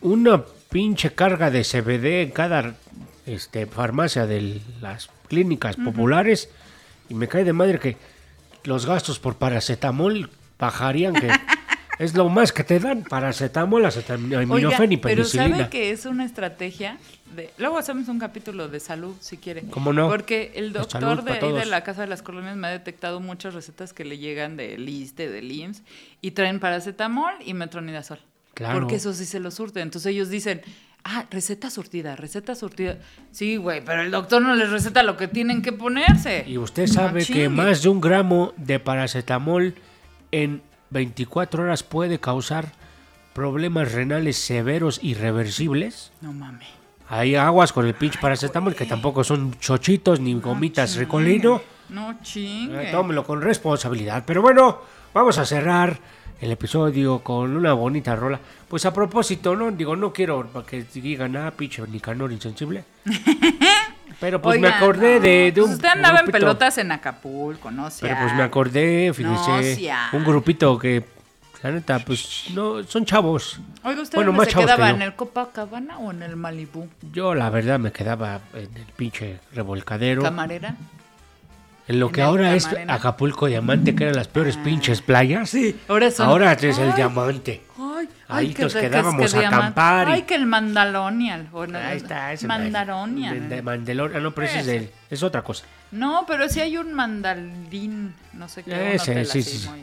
[0.00, 2.74] una pinche carga de CBD en cada
[3.26, 6.48] este, farmacia de las clínicas populares,
[7.10, 7.96] y me cae de madre que
[8.64, 11.30] los gastos por paracetamol bajarían, que
[11.98, 15.56] es lo más que te dan, paracetamol, acetaminofén y Oiga, pero penicilina.
[15.56, 16.98] ¿sabe que es una estrategia?
[17.34, 17.50] De...
[17.58, 19.62] Luego hacemos un capítulo de salud, si quiere.
[19.70, 20.08] ¿Cómo no?
[20.08, 23.54] Porque el doctor de ahí de la Casa de las Colonias me ha detectado muchas
[23.54, 25.82] recetas que le llegan del ISTE, del IMSS,
[26.20, 28.18] y traen paracetamol y metronidazol.
[28.54, 28.80] Claro.
[28.80, 29.80] Porque eso sí se lo surte.
[29.80, 30.62] Entonces ellos dicen,
[31.04, 32.98] ah, receta surtida, receta surtida.
[33.30, 36.44] Sí, güey, pero el doctor no les receta lo que tienen que ponerse.
[36.46, 39.74] Y usted No sabe que más de un gramo de paracetamol
[40.32, 42.72] en 24 horas puede causar
[43.32, 46.12] problemas renales severos y reversibles.
[46.20, 46.68] No mames.
[47.08, 51.60] Hay aguas con el pinche paracetamol que tampoco son chochitos ni gomitas ricolino.
[51.88, 52.88] No chingue.
[52.88, 54.22] Eh, tómelo con responsabilidad.
[54.24, 54.80] Pero bueno,
[55.12, 55.98] vamos a cerrar
[56.40, 58.40] el episodio con una bonita rola.
[58.68, 62.84] Pues a propósito, no digo, no quiero que digan, ah, pinche Nicanor insensible.
[64.20, 66.38] Pero pues me acordé no, de, de pues un usted andaba en grupito.
[66.38, 68.00] pelotas en Acapulco, no sé.
[68.02, 70.08] Pero pues me acordé, fíjese, sea.
[70.12, 71.04] un grupito que,
[71.62, 73.60] la neta, pues no, son chavos.
[73.82, 74.90] Oiga, ¿usted Bueno, más se chavos quedaba?
[74.90, 76.88] ¿En el Copacabana o en el Malibú?
[77.12, 80.22] Yo la verdad me quedaba en el pinche revolcadero.
[80.22, 80.74] ¿Camarera?
[81.90, 82.94] En lo que el ahora es Camarena.
[82.94, 85.50] Acapulco Diamante, que eran las peores pinches playas.
[85.50, 86.92] Sí, ahora son- Ahora es el Ay.
[86.96, 87.62] diamante.
[87.78, 90.08] Ay, Ahí que nos que quedábamos que a acampar.
[90.08, 91.48] y- Ay, que el Mandalonian.
[91.52, 93.48] o no, Ahí está, ese Mandaronian.
[93.48, 95.64] De, de Mandalor- ah, no, pero ese es, de- es otra cosa.
[95.90, 98.94] No, pero sí hay un mandalín, no sé qué.
[98.94, 99.82] Ese, sí, sí, muy-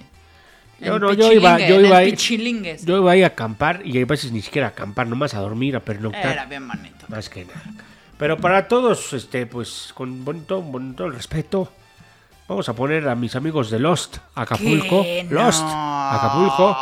[0.80, 2.78] Yo no, yo iba- yo iba el ahí-.
[2.86, 5.76] Yo iba ahí a acampar y a veces ni siquiera a acampar, nomás a dormir,
[5.76, 6.32] a pernoctar.
[6.32, 7.06] Era bien bonito.
[7.10, 7.62] Más que nada.
[8.18, 11.72] Pero para todos, este, pues, con bonito, bonito el respeto,
[12.48, 15.04] vamos a poner a mis amigos de Lost, Acapulco.
[15.04, 15.28] ¿Qué?
[15.30, 16.10] Lost, No.
[16.12, 16.78] Acapulco.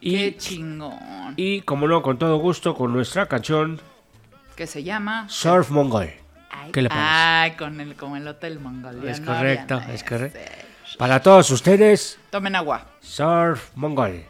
[0.00, 1.34] Y, Qué chingón.
[1.36, 3.80] y, como no, con todo gusto, con nuestra canción
[4.56, 5.26] Que se llama.
[5.28, 6.10] Surf Mongol.
[6.50, 7.06] Ay, ¿Qué le parece?
[7.08, 9.08] Ay, con el, con el hotel mongoliano.
[9.08, 10.38] Es correcto, es correcto.
[10.98, 12.86] Para todos ustedes, Tomen agua.
[13.00, 14.24] Surf Mongol.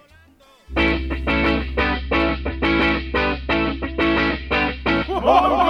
[5.11, 5.65] Oh,